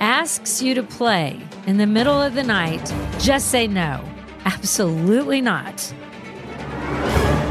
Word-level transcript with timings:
asks 0.00 0.62
you 0.62 0.74
to 0.74 0.82
play 0.82 1.40
in 1.66 1.78
the 1.78 1.86
middle 1.86 2.20
of 2.20 2.34
the 2.34 2.42
night, 2.42 2.92
just 3.18 3.50
say 3.50 3.66
no. 3.66 4.02
Absolutely 4.44 5.40
not. 5.40 5.76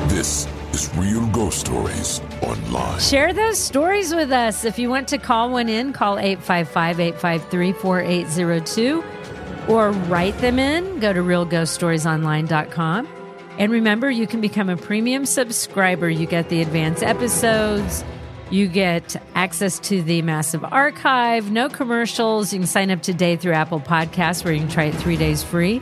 This 0.07 0.47
is 0.71 0.95
Real 0.95 1.25
Ghost 1.27 1.59
Stories 1.59 2.21
Online. 2.41 2.99
Share 2.99 3.33
those 3.33 3.59
stories 3.59 4.13
with 4.13 4.31
us. 4.31 4.65
If 4.65 4.79
you 4.79 4.89
want 4.89 5.07
to 5.09 5.17
call 5.17 5.49
one 5.49 5.69
in, 5.69 5.93
call 5.93 6.17
855 6.17 6.99
853 6.99 7.73
4802 7.73 9.03
or 9.67 9.91
write 9.91 10.37
them 10.39 10.59
in. 10.59 10.99
Go 10.99 11.13
to 11.13 11.21
realghoststoriesonline.com. 11.21 13.07
And 13.57 13.71
remember, 13.71 14.11
you 14.11 14.27
can 14.27 14.41
become 14.41 14.69
a 14.69 14.75
premium 14.75 15.25
subscriber. 15.25 16.09
You 16.09 16.25
get 16.25 16.49
the 16.49 16.61
advanced 16.61 17.03
episodes. 17.03 18.03
You 18.51 18.67
get 18.67 19.15
access 19.33 19.79
to 19.79 20.03
the 20.03 20.21
massive 20.21 20.63
archive, 20.63 21.51
no 21.51 21.67
commercials. 21.67 22.53
You 22.53 22.59
can 22.59 22.67
sign 22.67 22.91
up 22.91 23.01
today 23.01 23.35
through 23.35 23.53
Apple 23.53 23.79
Podcasts 23.79 24.43
where 24.43 24.53
you 24.53 24.59
can 24.59 24.69
try 24.69 24.85
it 24.85 24.95
three 24.95 25.17
days 25.17 25.43
free. 25.43 25.81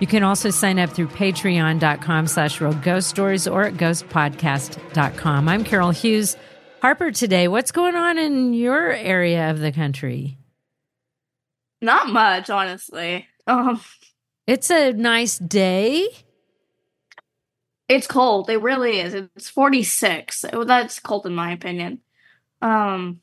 You 0.00 0.06
can 0.06 0.22
also 0.22 0.50
sign 0.50 0.78
up 0.78 0.90
through 0.90 1.08
patreon.com 1.08 2.28
slash 2.28 2.60
real 2.60 2.72
ghost 2.72 3.08
stories 3.08 3.46
or 3.46 3.64
at 3.64 3.74
ghostpodcast.com. 3.74 5.48
I'm 5.48 5.64
Carol 5.64 5.90
Hughes. 5.90 6.36
Harper 6.80 7.10
today, 7.10 7.48
what's 7.48 7.72
going 7.72 7.96
on 7.96 8.18
in 8.18 8.54
your 8.54 8.92
area 8.92 9.50
of 9.50 9.58
the 9.58 9.72
country? 9.72 10.38
Not 11.80 12.08
much, 12.08 12.48
honestly. 12.48 13.26
Um, 13.46 13.80
it's 14.46 14.70
a 14.70 14.92
nice 14.92 15.38
day. 15.38 16.08
It's 17.88 18.06
cold. 18.06 18.50
It 18.50 18.60
really 18.60 19.00
is. 19.00 19.14
It's 19.14 19.48
46. 19.48 20.44
Oh, 20.52 20.64
That's 20.64 21.00
cold 21.00 21.26
in 21.26 21.34
my 21.34 21.52
opinion. 21.52 22.00
Um 22.60 23.20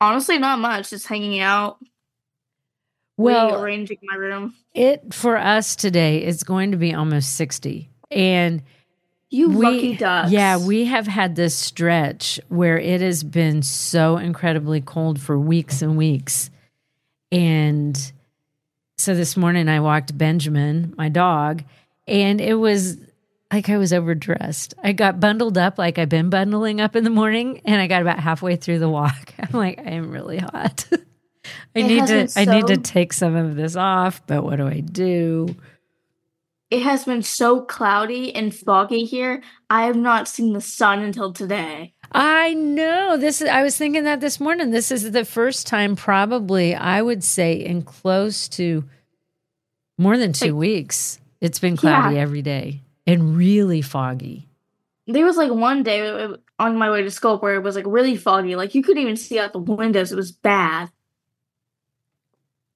honestly 0.00 0.38
not 0.38 0.58
much, 0.58 0.90
just 0.90 1.06
hanging 1.06 1.40
out. 1.40 1.78
Well- 3.16 3.56
rearranging 3.56 3.98
my 4.02 4.16
room. 4.16 4.54
It 4.74 5.12
for 5.12 5.36
us 5.36 5.74
today 5.74 6.24
is 6.24 6.42
going 6.44 6.70
to 6.70 6.76
be 6.76 6.94
almost 6.94 7.34
60. 7.34 7.90
And 8.10 8.62
You 9.28 9.48
we, 9.50 9.64
lucky 9.64 9.96
ducks. 9.96 10.30
Yeah, 10.30 10.58
we 10.58 10.84
have 10.84 11.06
had 11.06 11.34
this 11.34 11.54
stretch 11.56 12.38
where 12.48 12.78
it 12.78 13.00
has 13.00 13.24
been 13.24 13.62
so 13.62 14.16
incredibly 14.18 14.80
cold 14.80 15.20
for 15.20 15.38
weeks 15.38 15.82
and 15.82 15.96
weeks. 15.96 16.50
And 17.32 18.12
so 18.96 19.14
this 19.14 19.36
morning 19.36 19.68
I 19.68 19.80
walked 19.80 20.16
Benjamin, 20.16 20.94
my 20.96 21.08
dog, 21.08 21.64
and 22.06 22.40
it 22.40 22.54
was 22.54 22.96
like 23.52 23.68
I 23.68 23.78
was 23.78 23.92
overdressed. 23.92 24.74
I 24.82 24.92
got 24.92 25.20
bundled 25.20 25.56
up 25.56 25.78
like 25.78 25.98
I've 25.98 26.08
been 26.08 26.30
bundling 26.30 26.80
up 26.80 26.94
in 26.96 27.04
the 27.04 27.10
morning, 27.10 27.60
and 27.64 27.80
I 27.80 27.86
got 27.86 28.02
about 28.02 28.18
halfway 28.20 28.56
through 28.56 28.78
the 28.78 28.88
walk. 28.88 29.32
I'm 29.38 29.52
like, 29.52 29.78
I 29.78 29.90
am 29.92 30.10
really 30.10 30.38
hot. 30.38 30.86
I 31.74 31.80
It 31.80 31.84
need 31.84 32.06
to 32.06 32.12
been 32.12 32.28
I 32.36 32.44
need 32.44 32.66
to 32.66 32.76
take 32.76 33.12
some 33.12 33.34
of 33.34 33.56
this 33.56 33.74
off, 33.76 34.26
but 34.26 34.44
what 34.44 34.56
do 34.56 34.66
I 34.66 34.80
do? 34.80 35.54
It 36.70 36.82
has 36.82 37.04
been 37.06 37.22
so 37.22 37.62
cloudy 37.62 38.34
and 38.34 38.54
foggy 38.54 39.06
here. 39.06 39.42
I 39.70 39.84
have 39.86 39.96
not 39.96 40.28
seen 40.28 40.52
the 40.52 40.60
sun 40.60 40.98
until 41.00 41.32
today. 41.32 41.94
I 42.12 42.52
know. 42.52 43.16
This 43.16 43.40
is 43.40 43.48
I 43.48 43.62
was 43.62 43.78
thinking 43.78 44.04
that 44.04 44.20
this 44.20 44.38
morning. 44.38 44.70
This 44.70 44.90
is 44.90 45.10
the 45.10 45.24
first 45.24 45.66
time 45.66 45.96
probably 45.96 46.74
I 46.74 47.00
would 47.00 47.24
say 47.24 47.54
in 47.54 47.80
close 47.82 48.48
to 48.50 48.84
more 49.96 50.18
than 50.18 50.34
2 50.34 50.54
weeks. 50.54 51.18
It's 51.40 51.58
been 51.58 51.76
cloudy 51.78 52.16
Yeah. 52.16 52.20
every 52.20 52.42
day 52.42 52.82
and 53.08 53.36
really 53.36 53.82
foggy. 53.82 54.48
There 55.08 55.24
was 55.24 55.36
like 55.36 55.50
one 55.50 55.82
day 55.82 56.06
uh, 56.08 56.36
on 56.58 56.76
my 56.76 56.90
way 56.90 57.02
to 57.02 57.10
school 57.10 57.38
where 57.38 57.54
it 57.54 57.62
was 57.62 57.74
like 57.74 57.86
really 57.88 58.16
foggy. 58.16 58.54
Like 58.56 58.74
you 58.74 58.82
couldn't 58.82 59.02
even 59.02 59.16
see 59.16 59.38
out 59.38 59.52
the 59.52 59.58
windows. 59.58 60.12
It 60.12 60.16
was 60.16 60.30
bad. 60.32 60.90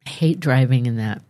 I 0.07 0.11
hate 0.11 0.41
driving 0.41 0.87
in 0.87 0.97
that. 0.97 1.23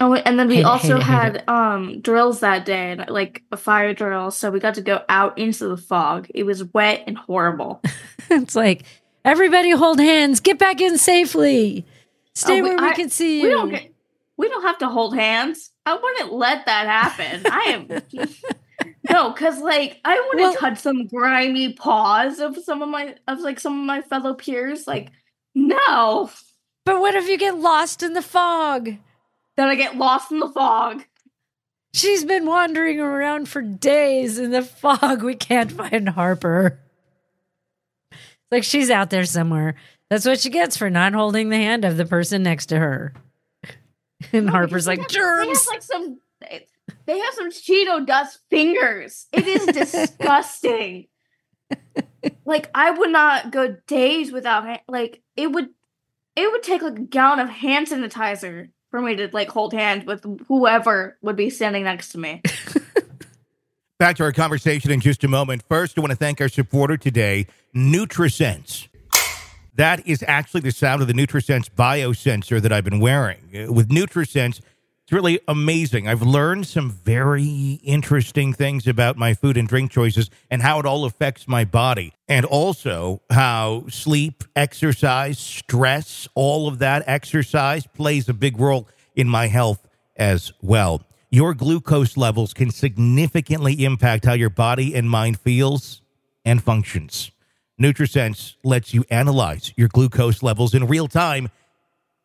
Oh, 0.00 0.14
and 0.14 0.38
then 0.38 0.46
we 0.48 0.56
Hate 0.56 0.64
also 0.64 0.94
hate 0.98 1.00
it, 1.00 1.02
had 1.02 1.36
it. 1.36 1.48
um 1.48 2.00
drills 2.00 2.40
that 2.40 2.64
day, 2.64 2.92
and 2.92 3.08
like 3.08 3.42
a 3.50 3.56
fire 3.56 3.94
drill. 3.94 4.30
So 4.30 4.50
we 4.50 4.60
got 4.60 4.74
to 4.74 4.80
go 4.82 5.02
out 5.08 5.38
into 5.38 5.66
the 5.68 5.76
fog. 5.76 6.28
It 6.34 6.44
was 6.44 6.62
wet 6.72 7.04
and 7.06 7.18
horrible. 7.18 7.80
it's 8.30 8.54
like 8.54 8.84
everybody 9.24 9.70
hold 9.70 9.98
hands, 9.98 10.38
get 10.40 10.58
back 10.58 10.80
in 10.80 10.98
safely. 10.98 11.84
Stay 12.34 12.60
Oh, 12.60 12.64
where 12.64 12.76
we 12.76 12.88
I- 12.88 12.94
can 12.94 13.10
see 13.10 13.38
you. 13.40 13.48
We 13.48 13.50
don't 13.50 13.70
get. 13.70 13.92
We 14.38 14.48
don't 14.48 14.62
have 14.62 14.78
to 14.78 14.88
hold 14.88 15.14
hands. 15.14 15.70
I 15.84 15.94
wouldn't 15.96 16.32
let 16.32 16.64
that 16.66 16.86
happen. 16.86 17.42
I 17.50 17.60
am. 18.18 18.28
No, 19.10 19.30
because 19.30 19.58
like 19.60 19.98
I 20.04 20.14
want 20.16 20.38
to 20.38 20.42
Well- 20.44 20.54
touch 20.54 20.78
some 20.78 21.06
grimy 21.06 21.72
paws 21.72 22.38
of 22.40 22.56
some 22.62 22.82
of 22.82 22.88
my 22.90 23.14
of 23.26 23.40
like 23.40 23.58
some 23.58 23.80
of 23.80 23.86
my 23.86 24.02
fellow 24.02 24.34
peers. 24.34 24.86
Like, 24.86 25.10
no. 25.54 26.30
But 26.84 27.00
what 27.00 27.14
if 27.14 27.26
you 27.26 27.38
get 27.38 27.56
lost 27.58 28.02
in 28.02 28.12
the 28.12 28.22
fog? 28.22 28.90
Then 29.56 29.68
I 29.68 29.74
get 29.76 29.96
lost 29.96 30.30
in 30.30 30.40
the 30.40 30.48
fog. 30.48 31.04
She's 31.94 32.24
been 32.24 32.44
wandering 32.46 33.00
around 33.00 33.48
for 33.48 33.62
days 33.62 34.38
in 34.38 34.50
the 34.50 34.62
fog. 34.62 35.22
We 35.22 35.34
can't 35.34 35.72
find 35.72 36.10
Harper. 36.10 36.78
It's 38.12 38.20
like 38.52 38.64
she's 38.64 38.90
out 38.90 39.08
there 39.10 39.24
somewhere. 39.24 39.74
That's 40.10 40.26
what 40.26 40.38
she 40.40 40.50
gets 40.50 40.76
for 40.76 40.90
not 40.90 41.14
holding 41.14 41.48
the 41.48 41.56
hand 41.56 41.84
of 41.86 41.96
the 41.96 42.06
person 42.06 42.42
next 42.42 42.66
to 42.66 42.78
her. 42.78 43.14
And 44.32 44.50
Harper's 44.50 44.86
like, 44.86 44.98
have- 45.00 45.08
germs. 45.08 45.46
They 45.46 45.52
have 45.52 45.66
like 45.66 45.82
some. 45.82 46.20
They, 46.40 46.66
they 47.06 47.18
have 47.18 47.34
some 47.34 47.50
Cheeto 47.50 48.04
dust 48.06 48.40
fingers. 48.50 49.26
It 49.32 49.46
is 49.46 49.66
disgusting. 49.66 51.06
like 52.44 52.70
I 52.74 52.90
would 52.90 53.10
not 53.10 53.50
go 53.52 53.76
days 53.86 54.32
without 54.32 54.80
like 54.88 55.22
it 55.36 55.52
would. 55.52 55.68
It 56.36 56.50
would 56.52 56.62
take 56.62 56.82
like 56.82 56.98
a 56.98 57.02
gallon 57.02 57.40
of 57.40 57.48
hand 57.48 57.88
sanitizer 57.88 58.68
for 58.90 59.00
me 59.00 59.16
to 59.16 59.28
like 59.32 59.50
hold 59.50 59.72
hands 59.72 60.04
with 60.04 60.24
whoever 60.48 61.16
would 61.22 61.36
be 61.36 61.50
standing 61.50 61.84
next 61.84 62.10
to 62.10 62.18
me. 62.18 62.42
Back 63.98 64.16
to 64.16 64.22
our 64.22 64.32
conversation 64.32 64.90
in 64.92 65.00
just 65.00 65.24
a 65.24 65.28
moment. 65.28 65.62
First, 65.68 65.98
I 65.98 66.00
want 66.00 66.12
to 66.12 66.16
thank 66.16 66.40
our 66.40 66.48
supporter 66.48 66.96
today, 66.96 67.48
NutriSense. 67.74 68.86
That 69.78 70.04
is 70.08 70.24
actually 70.26 70.62
the 70.62 70.72
sound 70.72 71.02
of 71.02 71.06
the 71.06 71.14
NutriSense 71.14 71.70
biosensor 71.70 72.60
that 72.60 72.72
I've 72.72 72.82
been 72.82 72.98
wearing. 72.98 73.38
Uh, 73.54 73.72
With 73.72 73.90
NutriSense, 73.90 74.60
it's 75.04 75.12
really 75.12 75.38
amazing. 75.46 76.08
I've 76.08 76.20
learned 76.20 76.66
some 76.66 76.90
very 76.90 77.78
interesting 77.84 78.52
things 78.52 78.88
about 78.88 79.16
my 79.16 79.34
food 79.34 79.56
and 79.56 79.68
drink 79.68 79.92
choices 79.92 80.30
and 80.50 80.62
how 80.62 80.80
it 80.80 80.84
all 80.84 81.04
affects 81.04 81.46
my 81.46 81.64
body, 81.64 82.12
and 82.28 82.44
also 82.44 83.22
how 83.30 83.84
sleep, 83.88 84.42
exercise, 84.56 85.38
stress, 85.38 86.26
all 86.34 86.66
of 86.66 86.80
that 86.80 87.04
exercise 87.06 87.86
plays 87.86 88.28
a 88.28 88.34
big 88.34 88.58
role 88.58 88.88
in 89.14 89.28
my 89.28 89.46
health 89.46 89.88
as 90.16 90.52
well. 90.60 91.02
Your 91.30 91.54
glucose 91.54 92.16
levels 92.16 92.52
can 92.52 92.72
significantly 92.72 93.84
impact 93.84 94.24
how 94.24 94.32
your 94.32 94.50
body 94.50 94.96
and 94.96 95.08
mind 95.08 95.38
feels 95.38 96.02
and 96.44 96.60
functions. 96.60 97.30
NutriSense 97.80 98.54
lets 98.64 98.92
you 98.92 99.04
analyze 99.10 99.72
your 99.76 99.88
glucose 99.88 100.42
levels 100.42 100.74
in 100.74 100.86
real 100.86 101.08
time 101.08 101.48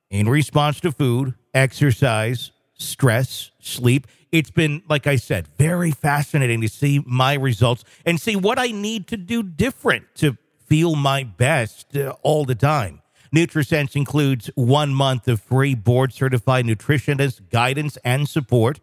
in 0.10 0.28
response 0.28 0.80
to 0.82 0.92
food, 0.92 1.36
exercise, 1.54 2.52
stress, 2.74 3.52
sleep. 3.60 4.08
It's 4.32 4.52
been, 4.52 4.82
like 4.90 5.06
I 5.06 5.16
said, 5.16 5.48
very 5.58 5.92
fascinating 5.92 6.62
to 6.62 6.70
see 6.70 7.04
my 7.06 7.36
results 7.36 7.84
and 8.06 8.20
see 8.20 8.36
what 8.36 8.58
I 8.58 8.68
need 8.68 9.08
to 9.08 9.18
do 9.18 9.44
different 9.44 10.06
to 10.16 10.38
feel 10.66 10.96
my 10.96 11.24
best 11.24 11.96
uh, 11.96 12.16
all 12.24 12.46
the 12.46 12.56
time. 12.56 13.02
NutriSense 13.36 13.96
includes 13.96 14.50
one 14.56 14.94
month 14.94 15.28
of 15.28 15.42
free 15.42 15.74
board 15.76 16.14
certified 16.14 16.66
nutritionist 16.66 17.50
guidance 17.50 17.98
and 18.04 18.30
support. 18.30 18.80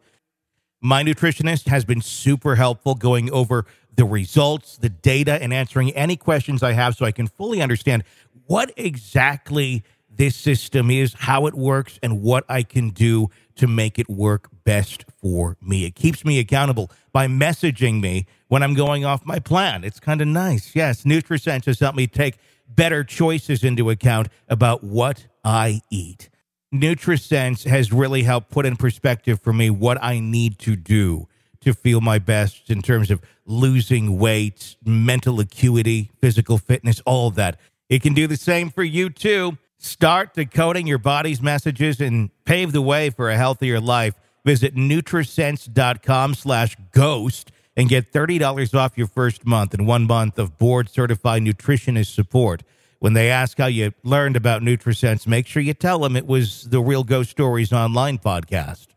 My 0.81 1.05
nutritionist 1.05 1.69
has 1.69 1.85
been 1.85 2.01
super 2.01 2.57
helpful 2.57 2.95
going 2.95 3.31
over 3.31 3.67
the 3.97 4.05
results, 4.05 4.77
the 4.77 4.89
data, 4.89 5.41
and 5.43 5.53
answering 5.53 5.91
any 5.93 6.17
questions 6.17 6.63
I 6.63 6.73
have 6.73 6.97
so 6.97 7.05
I 7.05 7.13
can 7.13 7.27
fully 7.27 7.61
understand 7.61 8.05
what 8.47 8.73
exactly 8.77 9.85
this 10.09 10.37
system 10.37 10.91
is, 10.91 11.15
how 11.15 11.47
it 11.47 11.55
works, 11.55 11.99
and 12.03 12.23
what 12.23 12.45
I 12.49 12.63
can 12.63 12.91
do 12.91 13.29
to 13.57 13.67
make 13.67 13.99
it 13.99 14.09
work 14.09 14.49
best 14.65 15.05
for 15.21 15.57
me. 15.61 15.85
It 15.85 15.95
keeps 15.95 16.25
me 16.25 16.39
accountable 16.39 16.91
by 17.13 17.27
messaging 17.27 18.01
me 18.01 18.27
when 18.49 18.63
I'm 18.63 18.75
going 18.75 19.05
off 19.05 19.25
my 19.25 19.39
plan. 19.39 19.85
It's 19.85 20.01
kind 20.01 20.21
of 20.21 20.29
nice. 20.29 20.75
Yes, 20.75 21.05
NutriSense 21.05 21.67
has 21.67 21.81
helped 21.81 21.97
me 21.97 22.07
take 22.07 22.39
better 22.69 23.05
choices 23.05 23.65
into 23.65 23.91
account 23.91 24.29
about 24.49 24.83
what 24.85 25.27
I 25.45 25.81
eat. 25.91 26.31
NutriSense 26.73 27.67
has 27.67 27.93
really 27.93 28.23
helped 28.23 28.51
put 28.51 28.65
in 28.65 28.77
perspective 28.77 29.41
for 29.41 29.53
me 29.53 29.71
what 29.71 30.03
I 30.03 30.21
need 30.21 30.59
to 30.61 30.77
do 30.77 31.29
to 31.61 31.75
feel 31.75 32.01
my 32.01 32.19
best 32.19 32.71
in 32.71 32.83
terms 32.83 33.11
of 33.11 33.21
losing 33.45 34.19
weight, 34.19 34.77
mental 34.85 35.41
acuity, 35.41 36.11
physical 36.21 36.59
fitness, 36.59 37.01
all 37.05 37.29
of 37.29 37.35
that. 37.35 37.59
It 37.89 38.03
can 38.03 38.15
do 38.15 38.27
the 38.27 38.37
same 38.37 38.71
for 38.71 38.83
you 38.83 39.11
too. 39.11 39.59
Start 39.79 40.35
decoding 40.35 40.87
your 40.87 40.99
body's 40.99 41.41
messages 41.41 42.01
and 42.01 42.31
pave 42.45 42.73
the 42.73 42.83
way 42.83 43.11
for 43.11 43.31
a 43.31 43.37
healthier 43.37 43.81
life. 43.81 44.15
Visit 44.45 44.75
Nutrisense.com 44.75 46.35
slash 46.35 46.77
ghost 46.93 47.51
and 47.77 47.89
get 47.89 48.13
$30 48.13 48.75
off 48.75 48.99
your 48.99 49.07
first 49.07 49.47
month 49.47 49.75
and 49.75 49.87
one 49.87 50.07
month 50.07 50.39
of 50.39 50.59
board 50.59 50.89
certified 50.89 51.43
nutritionist 51.43 52.15
support. 52.15 52.63
When 52.99 53.15
they 53.15 53.31
ask 53.31 53.57
how 53.57 53.67
you 53.67 53.93
learned 54.05 54.37
about 54.37 54.61
NutriSense, 54.61 55.27
make 55.27 55.47
sure 55.47 55.63
you 55.63 55.73
tell 55.73 56.01
them 56.01 56.17
it 56.17 56.27
was 56.27 56.65
the 56.65 56.81
Real 56.81 57.03
Ghost 57.05 57.31
Stories 57.31 57.73
Online 57.73 58.19
podcast. 58.19 58.90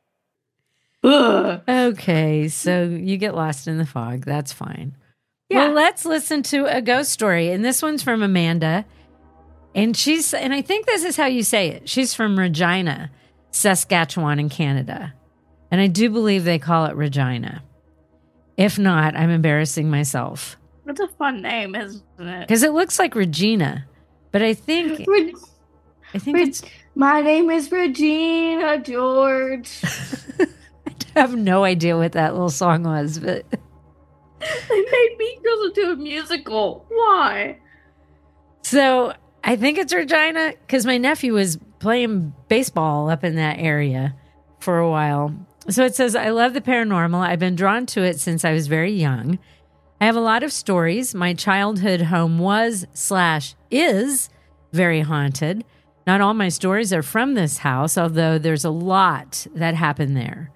Okay, 1.03 2.47
so 2.47 2.83
you 2.83 3.17
get 3.17 3.35
lost 3.35 3.67
in 3.67 3.77
the 3.77 3.85
fog. 3.85 4.25
That's 4.25 4.53
fine. 4.53 4.95
Well, 5.49 5.71
let's 5.71 6.05
listen 6.05 6.41
to 6.43 6.65
a 6.65 6.81
ghost 6.81 7.11
story. 7.11 7.51
And 7.51 7.63
this 7.63 7.81
one's 7.81 8.01
from 8.01 8.23
Amanda. 8.23 8.85
And 9.75 9.95
she's, 9.95 10.33
and 10.33 10.53
I 10.53 10.61
think 10.61 10.85
this 10.85 11.03
is 11.03 11.15
how 11.15 11.25
you 11.27 11.43
say 11.43 11.69
it. 11.69 11.87
She's 11.89 12.13
from 12.13 12.39
Regina, 12.39 13.11
Saskatchewan, 13.51 14.39
in 14.39 14.49
Canada. 14.49 15.13
And 15.69 15.79
I 15.81 15.87
do 15.87 16.09
believe 16.09 16.43
they 16.43 16.59
call 16.59 16.85
it 16.85 16.95
Regina. 16.95 17.63
If 18.57 18.79
not, 18.79 19.15
I'm 19.15 19.29
embarrassing 19.31 19.89
myself 19.89 20.57
That's 20.85 20.99
a 20.99 21.07
fun 21.07 21.41
name, 21.41 21.75
isn't 21.75 22.03
it? 22.19 22.41
because 22.47 22.61
it 22.63 22.71
looks 22.71 22.97
like 22.99 23.13
Regina. 23.15 23.85
But 24.31 24.41
I 24.43 24.53
think, 24.53 25.05
Reg- 25.07 25.35
I 26.13 26.19
think 26.19 26.37
Reg- 26.37 26.47
it's, 26.49 26.61
My 26.95 27.21
name 27.21 27.49
is 27.49 27.71
Regina 27.71 28.79
George. 28.79 29.81
I 31.15 31.19
have 31.21 31.35
no 31.35 31.63
idea 31.63 31.97
what 31.97 32.13
that 32.13 32.33
little 32.33 32.49
song 32.49 32.83
was, 32.83 33.19
but 33.19 33.45
they 33.49 34.81
made 34.81 35.15
Mean 35.17 35.41
Girls 35.43 35.65
into 35.67 35.91
a 35.91 35.95
musical. 35.95 36.85
Why? 36.89 37.59
So 38.61 39.13
I 39.43 39.55
think 39.55 39.77
it's 39.77 39.93
Regina 39.93 40.53
because 40.65 40.85
my 40.85 40.97
nephew 40.97 41.33
was 41.33 41.57
playing 41.79 42.33
baseball 42.47 43.09
up 43.09 43.23
in 43.23 43.35
that 43.35 43.59
area 43.59 44.15
for 44.59 44.79
a 44.79 44.89
while. 44.89 45.35
So 45.69 45.83
it 45.85 45.95
says, 45.95 46.15
I 46.15 46.29
love 46.29 46.53
the 46.53 46.61
paranormal. 46.61 47.19
I've 47.19 47.39
been 47.39 47.55
drawn 47.55 47.85
to 47.87 48.03
it 48.03 48.19
since 48.19 48.43
I 48.43 48.53
was 48.53 48.67
very 48.67 48.93
young. 48.93 49.39
I 49.99 50.05
have 50.05 50.15
a 50.15 50.21
lot 50.21 50.43
of 50.43 50.51
stories. 50.51 51.13
My 51.13 51.33
childhood 51.33 52.01
home 52.01 52.39
was 52.39 52.85
slash 52.93 53.55
is 53.71 54.29
very 54.73 55.01
haunted. 55.01 55.63
Not 56.05 56.19
all 56.19 56.33
my 56.33 56.49
stories 56.49 56.91
are 56.91 57.03
from 57.03 57.33
this 57.33 57.59
house, 57.59 57.97
although 57.97 58.37
there's 58.37 58.65
a 58.65 58.69
lot 58.69 59.47
that 59.55 59.75
happened 59.75 60.17
there. 60.17 60.51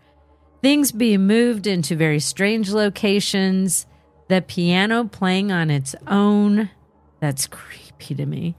Things 0.67 0.91
being 0.91 1.25
moved 1.27 1.65
into 1.65 1.95
very 1.95 2.19
strange 2.19 2.71
locations, 2.71 3.85
the 4.27 4.41
piano 4.41 5.05
playing 5.05 5.49
on 5.49 5.69
its 5.69 5.95
own. 6.07 6.69
That's 7.21 7.47
creepy 7.47 8.15
to 8.15 8.25
me. 8.25 8.53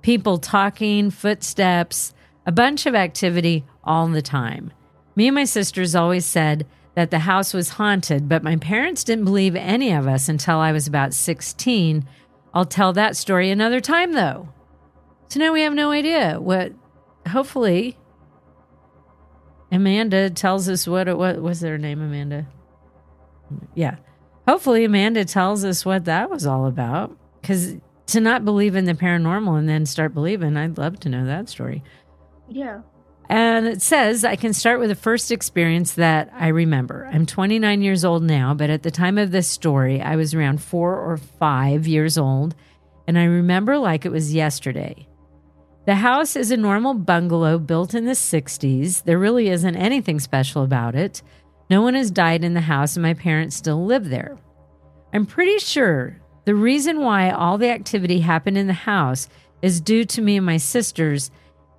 People 0.00 0.38
talking, 0.38 1.10
footsteps, 1.10 2.14
a 2.46 2.52
bunch 2.52 2.86
of 2.86 2.94
activity 2.94 3.64
all 3.82 4.06
the 4.06 4.22
time. 4.22 4.72
Me 5.16 5.26
and 5.26 5.34
my 5.34 5.42
sisters 5.42 5.96
always 5.96 6.24
said 6.24 6.64
that 6.94 7.10
the 7.10 7.18
house 7.18 7.52
was 7.52 7.70
haunted, 7.70 8.28
but 8.28 8.44
my 8.44 8.54
parents 8.54 9.02
didn't 9.02 9.24
believe 9.24 9.56
any 9.56 9.90
of 9.90 10.06
us 10.06 10.28
until 10.28 10.58
I 10.58 10.70
was 10.70 10.86
about 10.86 11.12
16. 11.12 12.06
I'll 12.54 12.66
tell 12.66 12.92
that 12.92 13.16
story 13.16 13.50
another 13.50 13.80
time, 13.80 14.12
though. 14.12 14.48
So 15.26 15.40
now 15.40 15.52
we 15.52 15.62
have 15.62 15.74
no 15.74 15.90
idea 15.90 16.38
what, 16.38 16.72
hopefully, 17.26 17.97
Amanda 19.70 20.30
tells 20.30 20.68
us 20.68 20.86
what 20.86 21.08
it 21.08 21.18
what 21.18 21.40
was 21.40 21.60
their 21.60 21.78
name, 21.78 22.00
Amanda? 22.00 22.46
Yeah. 23.74 23.96
Hopefully, 24.46 24.84
Amanda 24.84 25.24
tells 25.24 25.64
us 25.64 25.84
what 25.84 26.06
that 26.06 26.30
was 26.30 26.46
all 26.46 26.66
about. 26.66 27.16
Because 27.40 27.76
to 28.08 28.20
not 28.20 28.44
believe 28.44 28.74
in 28.74 28.86
the 28.86 28.94
paranormal 28.94 29.58
and 29.58 29.68
then 29.68 29.86
start 29.86 30.14
believing, 30.14 30.56
I'd 30.56 30.78
love 30.78 30.98
to 31.00 31.08
know 31.08 31.26
that 31.26 31.48
story. 31.48 31.82
Yeah. 32.48 32.80
And 33.28 33.66
it 33.66 33.82
says 33.82 34.24
I 34.24 34.36
can 34.36 34.54
start 34.54 34.80
with 34.80 34.88
the 34.88 34.94
first 34.94 35.30
experience 35.30 35.92
that 35.94 36.30
I 36.32 36.48
remember. 36.48 37.08
I'm 37.12 37.26
29 37.26 37.82
years 37.82 38.04
old 38.04 38.22
now, 38.22 38.54
but 38.54 38.70
at 38.70 38.82
the 38.82 38.90
time 38.90 39.18
of 39.18 39.30
this 39.30 39.46
story, 39.46 40.00
I 40.00 40.16
was 40.16 40.32
around 40.32 40.62
four 40.62 40.98
or 40.98 41.18
five 41.18 41.86
years 41.86 42.16
old, 42.16 42.54
and 43.06 43.18
I 43.18 43.24
remember 43.24 43.76
like 43.76 44.06
it 44.06 44.12
was 44.12 44.32
yesterday. 44.32 45.07
The 45.88 45.94
house 45.94 46.36
is 46.36 46.50
a 46.50 46.56
normal 46.58 46.92
bungalow 46.92 47.58
built 47.58 47.94
in 47.94 48.04
the 48.04 48.12
60s. 48.12 49.04
There 49.04 49.18
really 49.18 49.48
isn't 49.48 49.74
anything 49.74 50.20
special 50.20 50.62
about 50.62 50.94
it. 50.94 51.22
No 51.70 51.80
one 51.80 51.94
has 51.94 52.10
died 52.10 52.44
in 52.44 52.52
the 52.52 52.60
house, 52.60 52.94
and 52.94 53.02
my 53.02 53.14
parents 53.14 53.56
still 53.56 53.86
live 53.86 54.10
there. 54.10 54.36
I'm 55.14 55.24
pretty 55.24 55.58
sure 55.60 56.20
the 56.44 56.54
reason 56.54 57.00
why 57.00 57.30
all 57.30 57.56
the 57.56 57.70
activity 57.70 58.20
happened 58.20 58.58
in 58.58 58.66
the 58.66 58.74
house 58.74 59.30
is 59.62 59.80
due 59.80 60.04
to 60.04 60.20
me 60.20 60.36
and 60.36 60.44
my 60.44 60.58
sisters, 60.58 61.30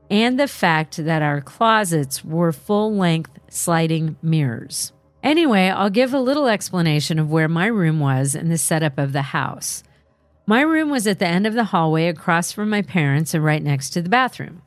and 0.09 0.39
the 0.39 0.47
fact 0.47 0.97
that 0.97 1.21
our 1.21 1.39
closets 1.39 2.25
were 2.25 2.51
full 2.51 2.91
length 2.95 3.37
sliding 3.47 4.17
mirrors. 4.23 4.91
Anyway, 5.21 5.69
I'll 5.69 5.91
give 5.91 6.15
a 6.15 6.19
little 6.19 6.47
explanation 6.47 7.19
of 7.19 7.29
where 7.29 7.47
my 7.47 7.67
room 7.67 7.99
was 7.99 8.33
in 8.33 8.49
the 8.49 8.57
setup 8.57 8.97
of 8.97 9.13
the 9.13 9.21
house. 9.21 9.83
My 10.49 10.61
room 10.61 10.89
was 10.89 11.05
at 11.05 11.19
the 11.19 11.27
end 11.27 11.45
of 11.45 11.53
the 11.53 11.65
hallway 11.65 12.07
across 12.07 12.51
from 12.51 12.71
my 12.71 12.81
parents 12.81 13.35
and 13.35 13.45
right 13.45 13.61
next 13.61 13.91
to 13.91 14.01
the 14.01 14.09
bathroom. 14.09 14.63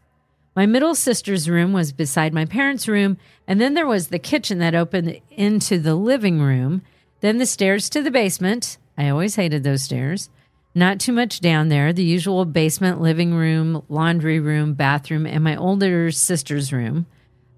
My 0.54 0.64
middle 0.64 0.94
sister's 0.94 1.50
room 1.50 1.72
was 1.72 1.90
beside 1.90 2.32
my 2.32 2.44
parents' 2.44 2.86
room, 2.86 3.18
and 3.48 3.60
then 3.60 3.74
there 3.74 3.88
was 3.88 4.06
the 4.06 4.20
kitchen 4.20 4.60
that 4.60 4.76
opened 4.76 5.20
into 5.32 5.80
the 5.80 5.96
living 5.96 6.40
room, 6.40 6.82
then 7.18 7.38
the 7.38 7.46
stairs 7.46 7.90
to 7.90 8.00
the 8.00 8.12
basement. 8.12 8.78
I 8.96 9.08
always 9.08 9.34
hated 9.34 9.64
those 9.64 9.82
stairs. 9.82 10.30
Not 10.72 11.00
too 11.00 11.12
much 11.12 11.40
down 11.40 11.66
there, 11.66 11.92
the 11.92 12.04
usual 12.04 12.44
basement, 12.44 13.00
living 13.00 13.34
room, 13.34 13.82
laundry 13.88 14.38
room, 14.38 14.74
bathroom, 14.74 15.26
and 15.26 15.42
my 15.42 15.56
older 15.56 16.12
sister's 16.12 16.72
room. 16.72 17.06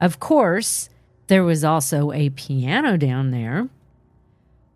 Of 0.00 0.18
course, 0.18 0.88
there 1.26 1.44
was 1.44 1.62
also 1.62 2.10
a 2.10 2.30
piano 2.30 2.96
down 2.96 3.32
there. 3.32 3.68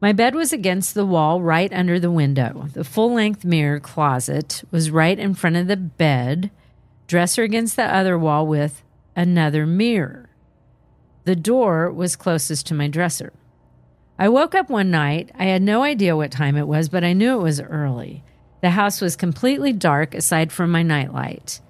My 0.00 0.12
bed 0.12 0.35
was 0.35 0.52
against 0.52 0.95
the 0.95 1.05
wall 1.05 1.43
right 1.43 1.73
under 1.73 1.99
the 1.99 2.11
window. 2.11 2.69
The 2.73 2.85
full 2.85 3.12
length 3.12 3.45
mirror 3.45 3.81
closet 3.81 4.62
was 4.71 4.90
right 4.90 5.19
in 5.19 5.35
front 5.35 5.57
of 5.57 5.67
the 5.67 5.76
bed, 5.76 6.52
dresser 7.09 7.43
against 7.43 7.75
the 7.75 7.85
other 7.85 8.17
wall 8.17 8.47
with 8.47 8.83
another 9.17 9.67
mirror. 9.67 10.31
The 11.25 11.35
door 11.35 11.90
was 11.90 12.14
closest 12.14 12.67
to 12.67 12.75
my 12.75 12.87
dresser. 12.87 13.33
I 14.19 14.28
woke 14.28 14.55
up 14.55 14.71
one 14.71 14.90
night. 14.90 15.31
I 15.37 15.45
had 15.47 15.62
no 15.62 15.83
idea 15.83 16.17
what 16.17 16.31
time 16.31 16.57
it 16.57 16.69
was, 16.69 16.88
but 16.88 17.02
I 17.02 17.12
knew 17.12 17.38
it 17.38 17.43
was 17.43 17.61
early. 17.61 18.23
The 18.61 18.71
house 18.71 19.00
was 19.00 19.17
completely 19.17 19.73
dark 19.73 20.14
aside 20.14 20.52
from 20.52 20.71
my 20.71 20.83
nightlight. 20.83 21.61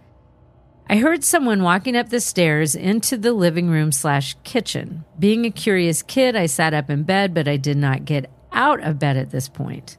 I 0.90 0.96
heard 0.96 1.22
someone 1.22 1.62
walking 1.62 1.96
up 1.96 2.08
the 2.08 2.20
stairs 2.20 2.74
into 2.74 3.18
the 3.18 3.34
living 3.34 3.68
room 3.68 3.92
slash 3.92 4.36
kitchen. 4.42 5.04
Being 5.18 5.44
a 5.44 5.50
curious 5.50 6.02
kid, 6.02 6.34
I 6.34 6.46
sat 6.46 6.72
up 6.72 6.88
in 6.88 7.02
bed, 7.02 7.34
but 7.34 7.46
I 7.46 7.58
did 7.58 7.76
not 7.76 8.06
get 8.06 8.30
out 8.52 8.82
of 8.82 8.98
bed 8.98 9.18
at 9.18 9.30
this 9.30 9.48
point. 9.48 9.98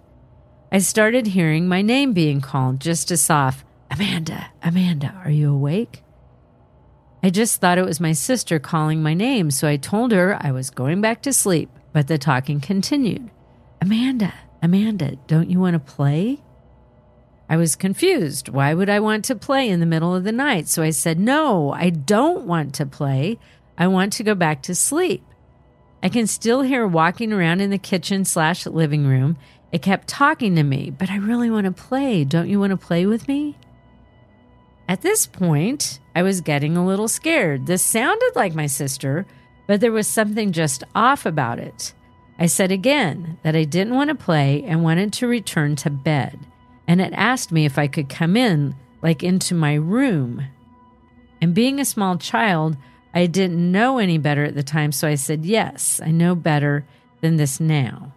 I 0.72 0.80
started 0.80 1.28
hearing 1.28 1.68
my 1.68 1.84
name 1.84 2.14
being 2.14 2.42
called 2.42 2.80
just 2.80 3.12
as 3.12 3.22
soft 3.22 3.66
Amanda, 3.92 4.52
Amanda, 4.62 5.20
are 5.26 5.32
you 5.32 5.52
awake? 5.52 6.04
I 7.24 7.30
just 7.30 7.60
thought 7.60 7.78
it 7.78 7.86
was 7.86 8.00
my 8.00 8.12
sister 8.12 8.60
calling 8.60 9.02
my 9.02 9.14
name, 9.14 9.52
so 9.52 9.68
I 9.68 9.78
told 9.78 10.12
her 10.12 10.38
I 10.40 10.52
was 10.52 10.70
going 10.70 11.02
back 11.02 11.22
to 11.24 11.34
sleep, 11.34 11.70
but 11.92 12.08
the 12.08 12.18
talking 12.18 12.62
continued. 12.62 13.30
Amanda, 13.82 14.34
Amanda, 14.62 15.16
don't 15.28 15.50
you 15.50 15.60
want 15.60 15.74
to 15.74 15.80
play? 15.80 16.40
I 17.50 17.58
was 17.58 17.76
confused. 17.76 18.50
Why 18.50 18.76
would 18.76 18.90
I 18.90 19.00
want 19.00 19.26
to 19.26 19.36
play 19.36 19.70
in 19.70 19.80
the 19.80 19.88
middle 19.88 20.16
of 20.16 20.24
the 20.24 20.32
night? 20.32 20.68
So 20.68 20.84
I 20.84 20.92
said, 20.92 21.20
No, 21.20 21.72
I 21.74 21.90
don't 21.90 22.46
want 22.46 22.76
to 22.76 22.86
play. 22.86 23.40
I 23.76 23.88
want 23.88 24.14
to 24.14 24.24
go 24.24 24.36
back 24.36 24.62
to 24.64 24.76
sleep. 24.76 25.24
I 26.04 26.10
can 26.10 26.28
still 26.28 26.62
hear 26.62 26.86
walking 26.86 27.34
around 27.34 27.60
in 27.60 27.72
the 27.72 27.80
kitchen 27.80 28.24
slash 28.24 28.68
living 28.68 29.08
room. 29.08 29.38
It 29.72 29.82
kept 29.82 30.08
talking 30.08 30.56
to 30.56 30.64
me, 30.64 30.92
but 30.92 31.10
I 31.10 31.18
really 31.18 31.50
want 31.50 31.66
to 31.66 31.72
play. 31.72 32.24
Don't 32.24 32.50
you 32.50 32.60
want 32.60 32.72
to 32.72 32.78
play 32.78 33.06
with 33.08 33.28
me? 33.28 33.58
At 34.88 35.02
this 35.02 35.26
point, 35.26 36.00
I 36.16 36.24
was 36.24 36.42
getting 36.42 36.78
a 36.78 36.86
little 36.86 37.08
scared. 37.08 37.66
This 37.66 37.84
sounded 37.84 38.32
like 38.36 38.56
my 38.56 38.68
sister, 38.68 39.26
but 39.68 39.82
there 39.82 39.92
was 39.92 40.08
something 40.08 40.52
just 40.52 40.84
off 40.94 41.26
about 41.26 41.60
it. 41.60 41.94
I 42.38 42.46
said 42.46 42.72
again 42.72 43.38
that 43.44 43.56
I 43.56 43.66
didn't 43.66 43.96
want 43.96 44.10
to 44.10 44.16
play 44.16 44.64
and 44.64 44.84
wanted 44.84 45.14
to 45.14 45.28
return 45.28 45.76
to 45.78 45.90
bed 45.90 46.40
and 46.90 47.00
it 47.00 47.14
asked 47.14 47.52
me 47.52 47.66
if 47.66 47.78
I 47.78 47.86
could 47.86 48.10
come 48.10 48.36
in, 48.36 48.76
like 49.04 49.22
into 49.22 49.54
my 49.54 49.76
room. 49.76 50.46
And 51.40 51.54
being 51.54 51.80
a 51.80 51.86
small 51.86 52.18
child, 52.18 52.78
I 53.14 53.28
didn't 53.28 53.72
know 53.72 54.00
any 54.00 54.18
better 54.18 54.44
at 54.44 54.56
the 54.56 54.64
time, 54.64 54.92
so 54.92 55.08
I 55.08 55.14
said, 55.14 55.46
Yes, 55.46 56.02
I 56.04 56.10
know 56.10 56.34
better 56.34 56.88
than 57.22 57.38
this 57.38 57.60
now. 57.60 58.14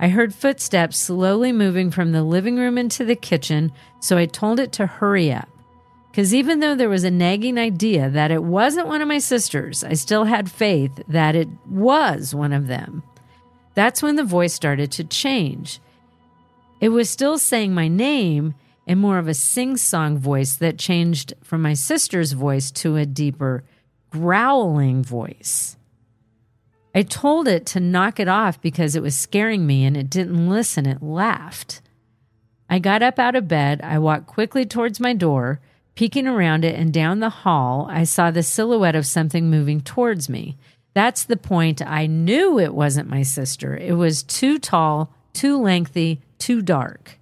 I 0.00 0.08
heard 0.08 0.34
footsteps 0.34 0.98
slowly 0.98 1.52
moving 1.52 1.92
from 1.92 2.10
the 2.10 2.24
living 2.24 2.56
room 2.56 2.78
into 2.78 3.04
the 3.04 3.14
kitchen, 3.14 3.70
so 4.00 4.18
I 4.18 4.26
told 4.26 4.58
it 4.58 4.72
to 4.72 4.86
hurry 4.86 5.32
up. 5.32 5.48
Because 6.10 6.34
even 6.34 6.58
though 6.58 6.74
there 6.74 6.88
was 6.88 7.04
a 7.04 7.12
nagging 7.12 7.58
idea 7.58 8.10
that 8.10 8.32
it 8.32 8.42
wasn't 8.42 8.88
one 8.88 9.02
of 9.02 9.06
my 9.06 9.18
sisters, 9.18 9.84
I 9.84 9.92
still 9.92 10.24
had 10.24 10.50
faith 10.50 11.00
that 11.06 11.36
it 11.36 11.48
was 11.68 12.34
one 12.34 12.52
of 12.52 12.66
them. 12.66 13.04
That's 13.74 14.02
when 14.02 14.16
the 14.16 14.24
voice 14.24 14.52
started 14.52 14.90
to 14.92 15.04
change. 15.04 15.78
It 16.80 16.88
was 16.88 17.10
still 17.10 17.38
saying 17.38 17.74
my 17.74 17.88
name 17.88 18.54
in 18.86 18.98
more 18.98 19.18
of 19.18 19.28
a 19.28 19.34
sing 19.34 19.76
song 19.76 20.16
voice 20.18 20.56
that 20.56 20.78
changed 20.78 21.34
from 21.42 21.62
my 21.62 21.74
sister's 21.74 22.32
voice 22.32 22.70
to 22.72 22.96
a 22.96 23.06
deeper 23.06 23.62
growling 24.10 25.04
voice. 25.04 25.76
I 26.94 27.02
told 27.02 27.46
it 27.46 27.66
to 27.66 27.80
knock 27.80 28.18
it 28.18 28.26
off 28.26 28.60
because 28.60 28.96
it 28.96 29.02
was 29.02 29.16
scaring 29.16 29.66
me 29.66 29.84
and 29.84 29.96
it 29.96 30.10
didn't 30.10 30.48
listen. 30.48 30.86
It 30.86 31.02
laughed. 31.02 31.82
I 32.68 32.78
got 32.78 33.02
up 33.02 33.18
out 33.18 33.36
of 33.36 33.46
bed. 33.46 33.80
I 33.82 33.98
walked 33.98 34.26
quickly 34.26 34.64
towards 34.64 34.98
my 34.98 35.12
door. 35.12 35.60
Peeking 35.94 36.26
around 36.26 36.64
it 36.64 36.74
and 36.74 36.92
down 36.92 37.20
the 37.20 37.30
hall, 37.30 37.86
I 37.90 38.04
saw 38.04 38.30
the 38.30 38.42
silhouette 38.42 38.96
of 38.96 39.06
something 39.06 39.50
moving 39.50 39.80
towards 39.80 40.28
me. 40.28 40.56
That's 40.94 41.24
the 41.24 41.36
point 41.36 41.82
I 41.86 42.06
knew 42.06 42.58
it 42.58 42.74
wasn't 42.74 43.08
my 43.08 43.22
sister. 43.22 43.76
It 43.76 43.92
was 43.92 44.22
too 44.22 44.58
tall, 44.58 45.12
too 45.32 45.60
lengthy, 45.60 46.22
too 46.40 46.62
dark. 46.62 47.18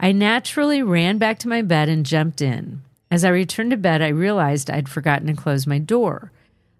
I 0.00 0.12
naturally 0.12 0.82
ran 0.82 1.18
back 1.18 1.38
to 1.40 1.48
my 1.48 1.62
bed 1.62 1.88
and 1.88 2.06
jumped 2.06 2.40
in. 2.40 2.82
As 3.10 3.24
I 3.24 3.28
returned 3.28 3.72
to 3.72 3.76
bed, 3.76 4.00
I 4.00 4.08
realized 4.08 4.70
I'd 4.70 4.88
forgotten 4.88 5.26
to 5.28 5.34
close 5.34 5.66
my 5.66 5.78
door. 5.78 6.32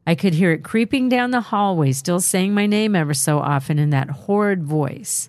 I 0.07 0.15
could 0.15 0.35
hear 0.35 0.51
it 0.51 0.65
creeping 0.65 1.09
down 1.09 1.31
the 1.31 1.41
hallway, 1.41 1.93
still 1.93 2.21
saying 2.21 2.55
my 2.55 2.67
name 2.67 2.97
ever 2.97 3.15
so 3.15 3.39
often 3.39 3.79
in 3.79 3.91
that 3.91 4.11
horrid 4.11 4.65
voice. 4.65 5.29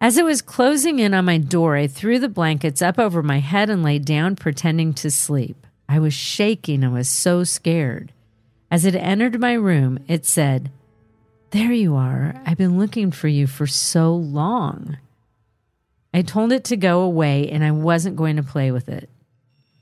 As 0.00 0.16
it 0.16 0.24
was 0.24 0.40
closing 0.40 1.00
in 1.00 1.12
on 1.12 1.24
my 1.24 1.38
door, 1.38 1.76
I 1.76 1.88
threw 1.88 2.18
the 2.18 2.28
blankets 2.28 2.80
up 2.80 2.98
over 2.98 3.22
my 3.22 3.40
head 3.40 3.68
and 3.68 3.82
lay 3.82 3.98
down, 3.98 4.36
pretending 4.36 4.94
to 4.94 5.10
sleep. 5.10 5.66
I 5.88 5.98
was 5.98 6.14
shaking 6.14 6.84
and 6.84 6.92
was 6.92 7.08
so 7.08 7.42
scared. 7.42 8.12
As 8.70 8.84
it 8.84 8.94
entered 8.94 9.40
my 9.40 9.54
room, 9.54 9.98
it 10.06 10.24
said, 10.24 10.70
there 11.50 11.72
you 11.72 11.96
are. 11.96 12.34
I've 12.44 12.58
been 12.58 12.78
looking 12.78 13.10
for 13.10 13.28
you 13.28 13.46
for 13.46 13.66
so 13.66 14.14
long. 14.14 14.98
I 16.12 16.22
told 16.22 16.52
it 16.52 16.64
to 16.64 16.76
go 16.76 17.00
away 17.00 17.48
and 17.50 17.64
I 17.64 17.70
wasn't 17.70 18.16
going 18.16 18.36
to 18.36 18.42
play 18.42 18.70
with 18.70 18.88
it. 18.88 19.08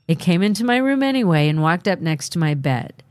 It 0.07 0.19
came 0.19 0.41
into 0.41 0.63
my 0.63 0.77
room 0.77 1.03
anyway 1.03 1.49
and 1.49 1.61
walked 1.61 1.87
up 1.87 1.99
next 1.99 2.29
to 2.29 2.39
my 2.39 2.53
bed. 2.53 3.03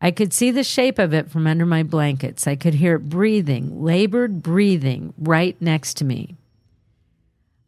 I 0.00 0.10
could 0.10 0.32
see 0.32 0.50
the 0.50 0.64
shape 0.64 0.98
of 0.98 1.14
it 1.14 1.30
from 1.30 1.46
under 1.46 1.66
my 1.66 1.82
blankets. 1.82 2.46
I 2.46 2.56
could 2.56 2.74
hear 2.74 2.96
it 2.96 3.08
breathing, 3.08 3.82
labored 3.82 4.42
breathing, 4.42 5.14
right 5.18 5.60
next 5.60 5.94
to 5.94 6.04
me. 6.04 6.36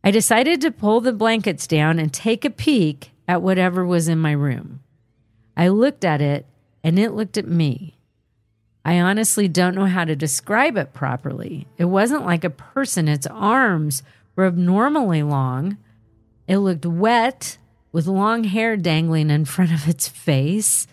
I 0.04 0.10
decided 0.10 0.60
to 0.60 0.70
pull 0.70 1.00
the 1.00 1.12
blankets 1.12 1.66
down 1.66 1.98
and 1.98 2.12
take 2.12 2.44
a 2.44 2.50
peek 2.50 3.10
at 3.26 3.42
whatever 3.42 3.84
was 3.84 4.06
in 4.06 4.18
my 4.18 4.32
room. 4.32 4.80
I 5.56 5.68
looked 5.68 6.04
at 6.04 6.20
it 6.20 6.46
and 6.84 6.98
it 6.98 7.12
looked 7.12 7.38
at 7.38 7.48
me. 7.48 7.95
I 8.86 9.00
honestly 9.00 9.48
don't 9.48 9.74
know 9.74 9.86
how 9.86 10.04
to 10.04 10.14
describe 10.14 10.76
it 10.76 10.92
properly. 10.92 11.66
It 11.76 11.86
wasn't 11.86 12.24
like 12.24 12.44
a 12.44 12.50
person, 12.50 13.08
its 13.08 13.26
arms 13.26 14.04
were 14.36 14.46
abnormally 14.46 15.24
long. 15.24 15.76
It 16.46 16.58
looked 16.58 16.86
wet 16.86 17.58
with 17.90 18.06
long 18.06 18.44
hair 18.44 18.76
dangling 18.76 19.28
in 19.28 19.44
front 19.44 19.72
of 19.72 19.88
its 19.88 20.06
face. 20.06 20.86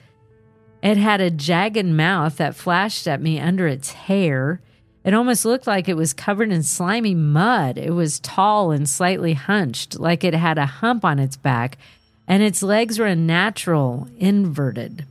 It 0.81 0.97
had 0.97 1.21
a 1.21 1.29
jagged 1.29 1.85
mouth 1.85 2.37
that 2.37 2.55
flashed 2.55 3.07
at 3.07 3.21
me 3.21 3.39
under 3.39 3.67
its 3.67 3.91
hair. 3.91 4.59
It 5.03 5.13
almost 5.13 5.45
looked 5.45 5.67
like 5.67 5.87
it 5.87 5.95
was 5.95 6.13
covered 6.13 6.51
in 6.51 6.63
slimy 6.63 7.13
mud. 7.13 7.77
It 7.77 7.91
was 7.91 8.19
tall 8.21 8.71
and 8.71 8.89
slightly 8.89 9.35
hunched, 9.35 9.99
like 9.99 10.23
it 10.23 10.33
had 10.33 10.57
a 10.57 10.65
hump 10.65 11.05
on 11.05 11.19
its 11.19 11.37
back, 11.37 11.77
and 12.27 12.41
its 12.41 12.63
legs 12.63 12.97
were 12.97 13.05
unnatural, 13.05 14.07
inverted. 14.17 15.05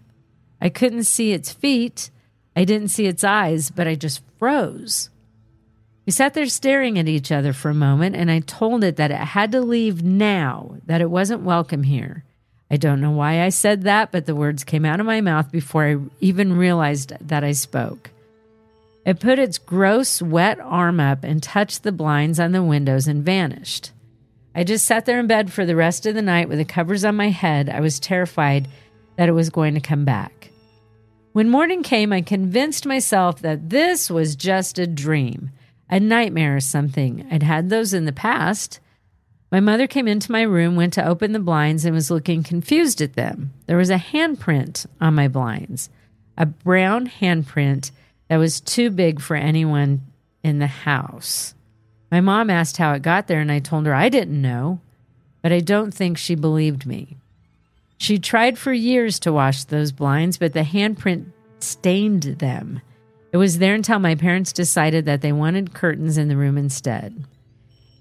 I 0.61 0.69
couldn't 0.69 1.05
see 1.05 1.31
its 1.31 1.53
feet. 1.53 2.11
I 2.55 2.65
didn't 2.65 2.89
see 2.89 3.07
its 3.07 3.25
eyes, 3.25 3.71
but 3.71 3.89
I 3.89 3.95
just 3.95 4.23
froze. 4.39 5.11
We 6.05 6.13
sat 6.13 6.35
there 6.35 6.47
staring 6.47 6.99
at 6.99 7.09
each 7.09 7.31
other 7.31 7.53
for 7.53 7.71
a 7.71 7.75
moment, 7.75 8.17
and 8.17 8.31
I 8.31 8.41
told 8.41 8.83
it 8.83 8.97
that 8.97 9.11
it 9.11 9.17
had 9.17 9.53
to 9.53 9.61
leave 9.61 10.03
now, 10.03 10.77
that 10.87 11.01
it 11.01 11.11
wasn't 11.11 11.43
welcome 11.43 11.85
here. 11.85 12.25
I 12.71 12.77
don't 12.77 13.01
know 13.01 13.11
why 13.11 13.43
I 13.43 13.51
said 13.51 13.83
that, 13.83 14.11
but 14.11 14.27
the 14.27 14.35
words 14.35 14.65
came 14.65 14.85
out 14.85 14.99
of 14.99 15.07
my 15.07 15.21
mouth 15.21 15.53
before 15.53 15.85
I 15.87 15.99
even 16.21 16.57
realized 16.57 17.13
that 17.21 17.45
I 17.45 17.53
spoke. 17.53 18.11
It 19.05 19.21
put 19.21 19.39
its 19.39 19.59
gross, 19.59 20.23
wet 20.23 20.59
arm 20.61 21.01
up 21.01 21.25
and 21.25 21.43
touched 21.43 21.83
the 21.83 21.93
blinds 21.93 22.41
on 22.41 22.53
the 22.53 22.63
windows 22.63 23.07
and 23.07 23.25
vanished. 23.25 23.93
I 24.55 24.65
just 24.65 24.85
sat 24.85 25.07
there 25.07 25.19
in 25.19 25.27
bed 25.27 25.53
for 25.53 25.65
the 25.65 25.77
rest 25.77 26.07
of 26.07 26.15
the 26.15 26.23
night 26.23 26.49
with 26.49 26.59
the 26.59 26.65
covers 26.65 27.05
on 27.05 27.17
my 27.17 27.29
head. 27.31 27.69
I 27.69 27.81
was 27.81 27.99
terrified 27.99 28.69
that 29.17 29.29
it 29.29 29.33
was 29.33 29.51
going 29.51 29.75
to 29.75 29.81
come 29.81 30.05
back. 30.05 30.51
When 31.33 31.49
morning 31.49 31.83
came, 31.83 32.13
I 32.13 32.21
convinced 32.21 32.85
myself 32.85 33.41
that 33.41 33.71
this 33.71 34.11
was 34.11 34.37
just 34.37 34.79
a 34.79 34.87
dream, 34.87 35.51
a 35.89 35.99
nightmare 35.99 36.57
or 36.57 36.61
something. 36.61 37.27
I'd 37.31 37.43
had 37.43 37.71
those 37.71 37.95
in 37.95 38.05
the 38.05 38.13
past. 38.13 38.81
My 39.51 39.59
mother 39.59 39.87
came 39.87 40.07
into 40.07 40.31
my 40.31 40.43
room, 40.43 40.77
went 40.77 40.93
to 40.95 41.07
open 41.07 41.33
the 41.33 41.39
blinds, 41.39 41.87
and 41.87 41.95
was 41.95 42.11
looking 42.11 42.43
confused 42.43 43.01
at 43.01 43.15
them. 43.15 43.55
There 43.67 43.79
was 43.79 43.89
a 43.89 43.97
handprint 43.97 44.85
on 45.01 45.15
my 45.15 45.27
blinds, 45.27 45.89
a 46.37 46.45
brown 46.45 47.07
handprint 47.09 47.93
that 48.29 48.37
was 48.37 48.61
too 48.61 48.91
big 48.91 49.19
for 49.19 49.35
anyone 49.35 50.03
in 50.43 50.59
the 50.59 50.67
house. 50.67 51.55
My 52.11 52.21
mom 52.21 52.51
asked 52.51 52.77
how 52.77 52.93
it 52.93 53.01
got 53.01 53.27
there, 53.27 53.41
and 53.41 53.51
I 53.51 53.59
told 53.59 53.87
her 53.87 53.95
I 53.95 54.11
didn't 54.11 54.41
know, 54.41 54.81
but 55.41 55.51
I 55.51 55.61
don't 55.61 55.95
think 55.95 56.19
she 56.19 56.35
believed 56.35 56.85
me. 56.85 57.17
She 58.03 58.19
tried 58.19 58.59
for 58.59 58.73
years 58.73 59.21
to 59.21 59.33
wash 59.33 59.63
those 59.63 59.93
blinds, 59.93 60.37
but 60.37 60.55
the 60.55 60.65
handprint 60.65 61.27
stained 61.61 62.25
them. 62.25 62.81
It 63.31 63.37
was 63.37 63.59
there 63.59 63.77
until 63.77 64.01
my 64.01 64.17
parents 64.17 64.53
decided 64.53 65.05
that 65.05 65.21
they 65.21 65.31
wanted 65.31 65.73
curtains 65.73 66.19
in 66.19 66.27
the 66.27 66.37
room 66.37 66.59
instead. 66.59 67.25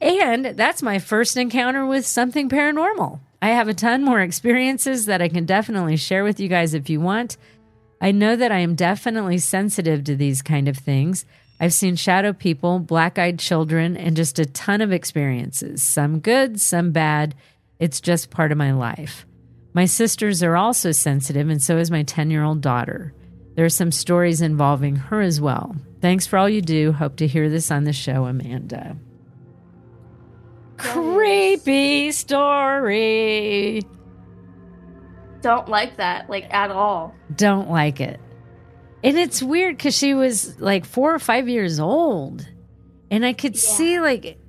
And 0.01 0.43
that's 0.57 0.81
my 0.81 0.97
first 0.97 1.37
encounter 1.37 1.85
with 1.85 2.07
something 2.07 2.49
paranormal. 2.49 3.19
I 3.43 3.49
have 3.49 3.67
a 3.67 3.75
ton 3.75 4.03
more 4.03 4.21
experiences 4.21 5.05
that 5.05 5.21
I 5.21 5.27
can 5.27 5.45
definitely 5.45 5.97
share 5.97 6.23
with 6.23 6.39
you 6.39 6.47
guys 6.47 6.73
if 6.73 6.89
you 6.89 6.99
want. 6.99 7.37
I 8.01 8.11
know 8.11 8.35
that 8.35 8.51
I 8.51 8.57
am 8.57 8.73
definitely 8.73 9.37
sensitive 9.37 10.03
to 10.05 10.15
these 10.15 10.41
kind 10.41 10.67
of 10.67 10.77
things. 10.77 11.25
I've 11.59 11.73
seen 11.73 11.95
shadow 11.95 12.33
people, 12.33 12.79
black 12.79 13.19
eyed 13.19 13.37
children, 13.37 13.95
and 13.95 14.15
just 14.15 14.39
a 14.39 14.47
ton 14.47 14.81
of 14.81 14.91
experiences, 14.91 15.83
some 15.83 16.21
good, 16.21 16.59
some 16.59 16.91
bad. 16.91 17.35
It's 17.77 18.01
just 18.01 18.31
part 18.31 18.51
of 18.51 18.57
my 18.57 18.71
life. 18.71 19.27
My 19.73 19.85
sisters 19.85 20.43
are 20.43 20.57
also 20.57 20.91
sensitive, 20.91 21.49
and 21.49 21.61
so 21.61 21.77
is 21.77 21.91
my 21.91 22.03
10 22.03 22.29
year 22.29 22.43
old 22.43 22.61
daughter. 22.61 23.13
There 23.55 23.65
are 23.65 23.69
some 23.69 23.91
stories 23.91 24.41
involving 24.41 24.95
her 24.95 25.21
as 25.21 25.39
well. 25.39 25.75
Thanks 26.01 26.25
for 26.25 26.37
all 26.37 26.49
you 26.49 26.61
do. 26.61 26.91
Hope 26.91 27.17
to 27.17 27.27
hear 27.27 27.49
this 27.49 27.71
on 27.71 27.83
the 27.83 27.93
show, 27.93 28.25
Amanda. 28.25 28.97
Creepy 30.77 32.11
story. 32.11 33.81
Don't 35.41 35.67
like 35.67 35.97
that, 35.97 36.29
like 36.29 36.51
at 36.53 36.71
all. 36.71 37.15
Don't 37.35 37.69
like 37.69 37.99
it. 37.99 38.19
And 39.03 39.17
it's 39.17 39.41
weird 39.41 39.77
because 39.77 39.97
she 39.97 40.13
was 40.13 40.59
like 40.59 40.85
four 40.85 41.13
or 41.13 41.19
five 41.19 41.49
years 41.49 41.79
old. 41.79 42.47
And 43.09 43.25
I 43.25 43.33
could 43.33 43.57
see, 43.57 43.99
like, 43.99 44.39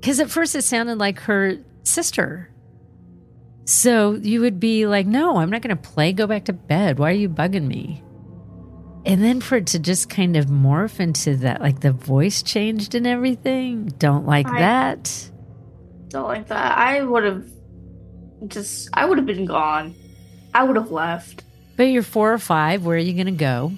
because 0.00 0.20
at 0.20 0.30
first 0.30 0.54
it 0.54 0.62
sounded 0.62 0.98
like 0.98 1.20
her 1.20 1.58
sister. 1.82 2.50
So 3.70 4.14
you 4.14 4.40
would 4.40 4.58
be 4.58 4.88
like, 4.88 5.06
no, 5.06 5.36
I'm 5.36 5.48
not 5.48 5.62
going 5.62 5.76
to 5.76 5.80
play. 5.80 6.12
Go 6.12 6.26
back 6.26 6.46
to 6.46 6.52
bed. 6.52 6.98
Why 6.98 7.10
are 7.10 7.14
you 7.14 7.28
bugging 7.28 7.68
me? 7.68 8.02
And 9.06 9.22
then 9.22 9.40
for 9.40 9.58
it 9.58 9.68
to 9.68 9.78
just 9.78 10.10
kind 10.10 10.36
of 10.36 10.46
morph 10.46 10.98
into 10.98 11.36
that, 11.36 11.60
like 11.60 11.78
the 11.78 11.92
voice 11.92 12.42
changed 12.42 12.96
and 12.96 13.06
everything. 13.06 13.86
Don't 13.96 14.26
like 14.26 14.48
I- 14.48 14.58
that. 14.58 15.30
Don't 16.08 16.26
like 16.26 16.48
that. 16.48 16.76
I 16.76 17.00
would 17.04 17.22
have 17.22 17.44
just, 18.48 18.88
I 18.92 19.04
would 19.04 19.18
have 19.18 19.26
been 19.26 19.46
gone. 19.46 19.94
I 20.52 20.64
would 20.64 20.74
have 20.74 20.90
left. 20.90 21.44
But 21.76 21.84
you're 21.84 22.02
four 22.02 22.32
or 22.32 22.38
five. 22.38 22.84
Where 22.84 22.96
are 22.96 22.98
you 22.98 23.12
going 23.12 23.26
to 23.26 23.32
go? 23.32 23.70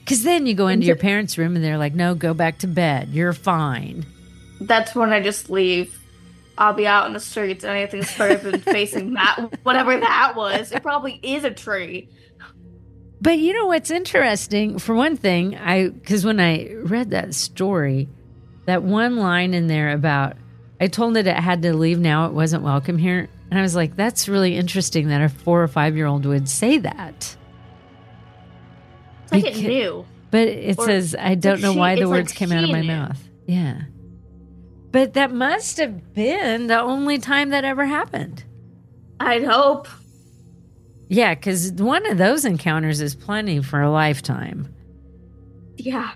Because 0.00 0.22
then 0.22 0.46
you 0.46 0.52
go 0.52 0.68
into 0.68 0.84
your 0.86 0.96
parents' 0.96 1.38
room 1.38 1.56
and 1.56 1.64
they're 1.64 1.78
like, 1.78 1.94
no, 1.94 2.14
go 2.14 2.34
back 2.34 2.58
to 2.58 2.66
bed. 2.66 3.08
You're 3.08 3.32
fine. 3.32 4.04
That's 4.60 4.94
when 4.94 5.14
I 5.14 5.22
just 5.22 5.48
leave. 5.48 5.98
I'll 6.58 6.74
be 6.74 6.86
out 6.86 7.06
in 7.06 7.12
the 7.12 7.20
streets 7.20 7.64
and 7.64 7.76
anything's 7.76 8.10
than 8.16 8.60
facing 8.60 9.14
that, 9.14 9.38
whatever 9.62 9.98
that 9.98 10.34
was. 10.36 10.72
It 10.72 10.82
probably 10.82 11.18
is 11.22 11.44
a 11.44 11.50
tree. 11.50 12.08
But 13.20 13.38
you 13.38 13.52
know 13.52 13.66
what's 13.66 13.90
interesting? 13.90 14.78
For 14.78 14.94
one 14.94 15.16
thing, 15.16 15.56
I 15.56 15.88
because 15.88 16.24
when 16.24 16.38
I 16.40 16.72
read 16.74 17.10
that 17.10 17.34
story, 17.34 18.08
that 18.66 18.82
one 18.82 19.16
line 19.16 19.54
in 19.54 19.66
there 19.66 19.92
about 19.92 20.36
I 20.80 20.86
told 20.86 21.16
it 21.16 21.26
it 21.26 21.34
had 21.36 21.62
to 21.62 21.74
leave 21.74 21.98
now, 21.98 22.26
it 22.26 22.32
wasn't 22.32 22.62
welcome 22.62 22.98
here. 22.98 23.28
And 23.50 23.58
I 23.58 23.62
was 23.62 23.74
like, 23.74 23.96
that's 23.96 24.28
really 24.28 24.56
interesting 24.56 25.08
that 25.08 25.22
a 25.22 25.28
four 25.28 25.62
or 25.62 25.68
five 25.68 25.96
year 25.96 26.06
old 26.06 26.26
would 26.26 26.48
say 26.48 26.78
that. 26.78 27.36
It's 29.24 29.32
like 29.32 29.44
it 29.46 29.54
Beca- 29.54 29.68
knew. 29.68 30.06
But 30.30 30.48
it 30.48 30.78
Or- 30.78 30.84
says, 30.86 31.16
I 31.18 31.34
don't 31.34 31.60
know 31.60 31.72
she- 31.72 31.78
why 31.78 31.94
the 31.94 32.02
it's 32.02 32.10
like 32.10 32.18
words 32.18 32.32
came 32.32 32.52
out 32.52 32.64
of 32.64 32.70
my 32.70 32.80
knew. 32.82 32.86
mouth. 32.88 33.18
Yeah. 33.46 33.80
But 34.90 35.14
that 35.14 35.32
must 35.32 35.76
have 35.78 36.14
been 36.14 36.66
the 36.66 36.80
only 36.80 37.18
time 37.18 37.50
that 37.50 37.64
ever 37.64 37.84
happened. 37.84 38.44
I'd 39.20 39.44
hope. 39.44 39.88
Yeah, 41.08 41.34
because 41.34 41.72
one 41.72 42.06
of 42.06 42.18
those 42.18 42.44
encounters 42.44 43.00
is 43.00 43.14
plenty 43.14 43.62
for 43.62 43.80
a 43.80 43.90
lifetime. 43.90 44.74
Yeah. 45.76 46.12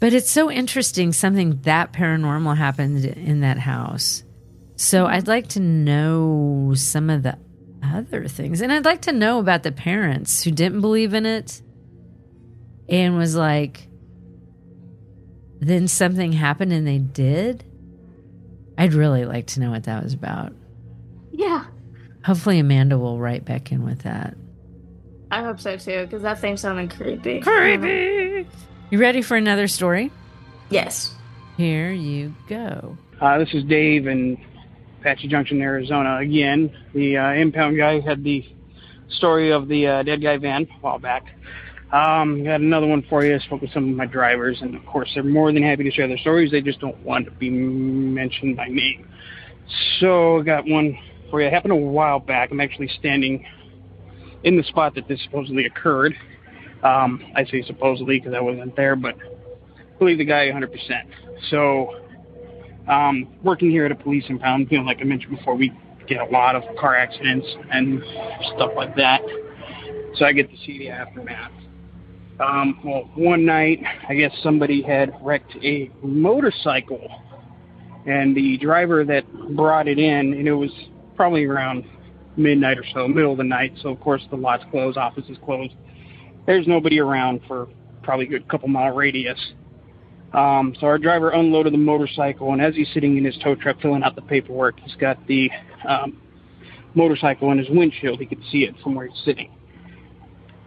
But 0.00 0.12
it's 0.12 0.30
so 0.30 0.50
interesting 0.50 1.12
something 1.12 1.60
that 1.62 1.92
paranormal 1.92 2.56
happened 2.56 3.04
in 3.04 3.40
that 3.40 3.58
house. 3.58 4.22
So 4.76 5.04
mm-hmm. 5.04 5.14
I'd 5.14 5.28
like 5.28 5.48
to 5.48 5.60
know 5.60 6.72
some 6.74 7.08
of 7.10 7.22
the 7.22 7.38
other 7.82 8.28
things. 8.28 8.60
And 8.60 8.72
I'd 8.72 8.84
like 8.84 9.02
to 9.02 9.12
know 9.12 9.38
about 9.38 9.62
the 9.62 9.72
parents 9.72 10.42
who 10.42 10.50
didn't 10.50 10.80
believe 10.80 11.14
in 11.14 11.26
it 11.26 11.62
and 12.88 13.16
was 13.16 13.34
like, 13.34 13.88
then 15.60 15.88
something 15.88 16.32
happened 16.32 16.72
and 16.72 16.86
they 16.86 16.98
did. 16.98 17.64
I'd 18.76 18.94
really 18.94 19.24
like 19.24 19.46
to 19.48 19.60
know 19.60 19.70
what 19.70 19.84
that 19.84 20.02
was 20.02 20.14
about. 20.14 20.52
Yeah. 21.32 21.64
Hopefully, 22.24 22.58
Amanda 22.58 22.98
will 22.98 23.18
write 23.18 23.44
back 23.44 23.70
in 23.70 23.84
with 23.84 24.02
that. 24.02 24.34
I 25.30 25.42
hope 25.42 25.60
so 25.60 25.76
too, 25.76 26.04
because 26.04 26.22
that 26.22 26.40
thing 26.40 26.56
sounded 26.56 26.94
creepy. 26.94 27.40
Creepy. 27.40 28.46
You 28.90 28.98
ready 28.98 29.22
for 29.22 29.36
another 29.36 29.68
story? 29.68 30.10
Yes. 30.70 31.14
Here 31.56 31.92
you 31.92 32.34
go. 32.48 32.96
Uh, 33.20 33.38
this 33.38 33.52
is 33.54 33.64
Dave 33.64 34.06
in 34.06 34.38
Apache 35.00 35.28
Junction, 35.28 35.60
Arizona. 35.60 36.18
Again, 36.18 36.74
the 36.94 37.16
uh, 37.16 37.32
impound 37.32 37.76
guy 37.76 38.00
had 38.00 38.24
the 38.24 38.44
story 39.08 39.52
of 39.52 39.68
the 39.68 39.86
uh, 39.86 40.02
dead 40.02 40.22
guy 40.22 40.36
van 40.36 40.62
a 40.62 40.66
while 40.80 40.98
back. 40.98 41.26
Um, 41.92 42.42
got 42.44 42.60
another 42.60 42.86
one 42.86 43.04
for 43.08 43.24
you. 43.24 43.36
I 43.36 43.38
spoke 43.38 43.60
with 43.60 43.72
some 43.72 43.90
of 43.90 43.96
my 43.96 44.06
drivers, 44.06 44.58
and 44.62 44.74
of 44.74 44.84
course, 44.86 45.10
they're 45.14 45.22
more 45.22 45.52
than 45.52 45.62
happy 45.62 45.84
to 45.84 45.90
share 45.90 46.08
their 46.08 46.18
stories. 46.18 46.50
They 46.50 46.60
just 46.60 46.80
don't 46.80 46.98
want 47.04 47.26
to 47.26 47.30
be 47.30 47.50
mentioned 47.50 48.56
by 48.56 48.66
name. 48.68 49.08
So, 50.00 50.40
I 50.40 50.42
got 50.42 50.66
one 50.66 50.98
for 51.30 51.40
you. 51.40 51.46
It 51.46 51.52
happened 51.52 51.72
a 51.72 51.76
while 51.76 52.18
back. 52.18 52.50
I'm 52.50 52.60
actually 52.60 52.88
standing 52.98 53.46
in 54.42 54.56
the 54.56 54.64
spot 54.64 54.94
that 54.94 55.08
this 55.08 55.22
supposedly 55.24 55.66
occurred. 55.66 56.14
Um, 56.82 57.24
I 57.34 57.44
say 57.44 57.62
supposedly 57.62 58.18
because 58.18 58.34
I 58.34 58.40
wasn't 58.40 58.76
there, 58.76 58.96
but 58.96 59.14
believe 59.98 60.18
the 60.18 60.24
guy 60.24 60.50
100%. 60.50 60.68
So, 61.50 62.00
um, 62.88 63.28
working 63.42 63.70
here 63.70 63.86
at 63.86 63.92
a 63.92 63.94
police 63.94 64.24
impound, 64.28 64.68
you 64.70 64.78
know, 64.78 64.84
like 64.84 64.98
I 65.00 65.04
mentioned 65.04 65.36
before, 65.36 65.54
we 65.54 65.72
get 66.06 66.20
a 66.20 66.26
lot 66.26 66.54
of 66.54 66.62
car 66.76 66.94
accidents 66.94 67.46
and 67.70 68.02
stuff 68.54 68.72
like 68.76 68.94
that. 68.96 69.22
so 70.16 70.26
I 70.26 70.32
get 70.32 70.50
to 70.50 70.56
see 70.58 70.78
the 70.78 70.90
aftermath. 70.90 71.52
Um, 72.40 72.80
well, 72.84 73.08
one 73.14 73.44
night, 73.44 73.80
I 74.08 74.14
guess 74.14 74.32
somebody 74.42 74.82
had 74.82 75.14
wrecked 75.22 75.54
a 75.62 75.90
motorcycle, 76.02 77.08
and 78.06 78.36
the 78.36 78.58
driver 78.58 79.04
that 79.04 79.24
brought 79.56 79.86
it 79.88 79.98
in, 79.98 80.34
and 80.34 80.48
it 80.48 80.54
was 80.54 80.70
probably 81.16 81.44
around 81.44 81.84
midnight 82.36 82.78
or 82.78 82.84
so, 82.92 83.06
middle 83.06 83.32
of 83.32 83.38
the 83.38 83.44
night. 83.44 83.72
So 83.82 83.90
of 83.90 84.00
course 84.00 84.22
the 84.30 84.36
lots 84.36 84.64
closed, 84.70 84.98
offices 84.98 85.38
closed. 85.44 85.74
There's 86.46 86.66
nobody 86.66 86.98
around 86.98 87.40
for 87.46 87.68
probably 88.02 88.26
a 88.26 88.28
good 88.28 88.48
couple 88.48 88.68
mile 88.68 88.94
radius. 88.94 89.38
Um, 90.32 90.74
so 90.80 90.88
our 90.88 90.98
driver 90.98 91.30
unloaded 91.30 91.72
the 91.72 91.78
motorcycle, 91.78 92.52
and 92.52 92.60
as 92.60 92.74
he's 92.74 92.88
sitting 92.92 93.16
in 93.16 93.24
his 93.24 93.38
tow 93.38 93.54
truck 93.54 93.80
filling 93.80 94.02
out 94.02 94.16
the 94.16 94.22
paperwork, 94.22 94.80
he's 94.80 94.96
got 94.96 95.24
the 95.28 95.48
um, 95.88 96.20
motorcycle 96.94 97.52
in 97.52 97.58
his 97.58 97.68
windshield. 97.70 98.18
He 98.18 98.26
could 98.26 98.42
see 98.50 98.64
it 98.64 98.74
from 98.82 98.96
where 98.96 99.06
he's 99.06 99.24
sitting, 99.24 99.53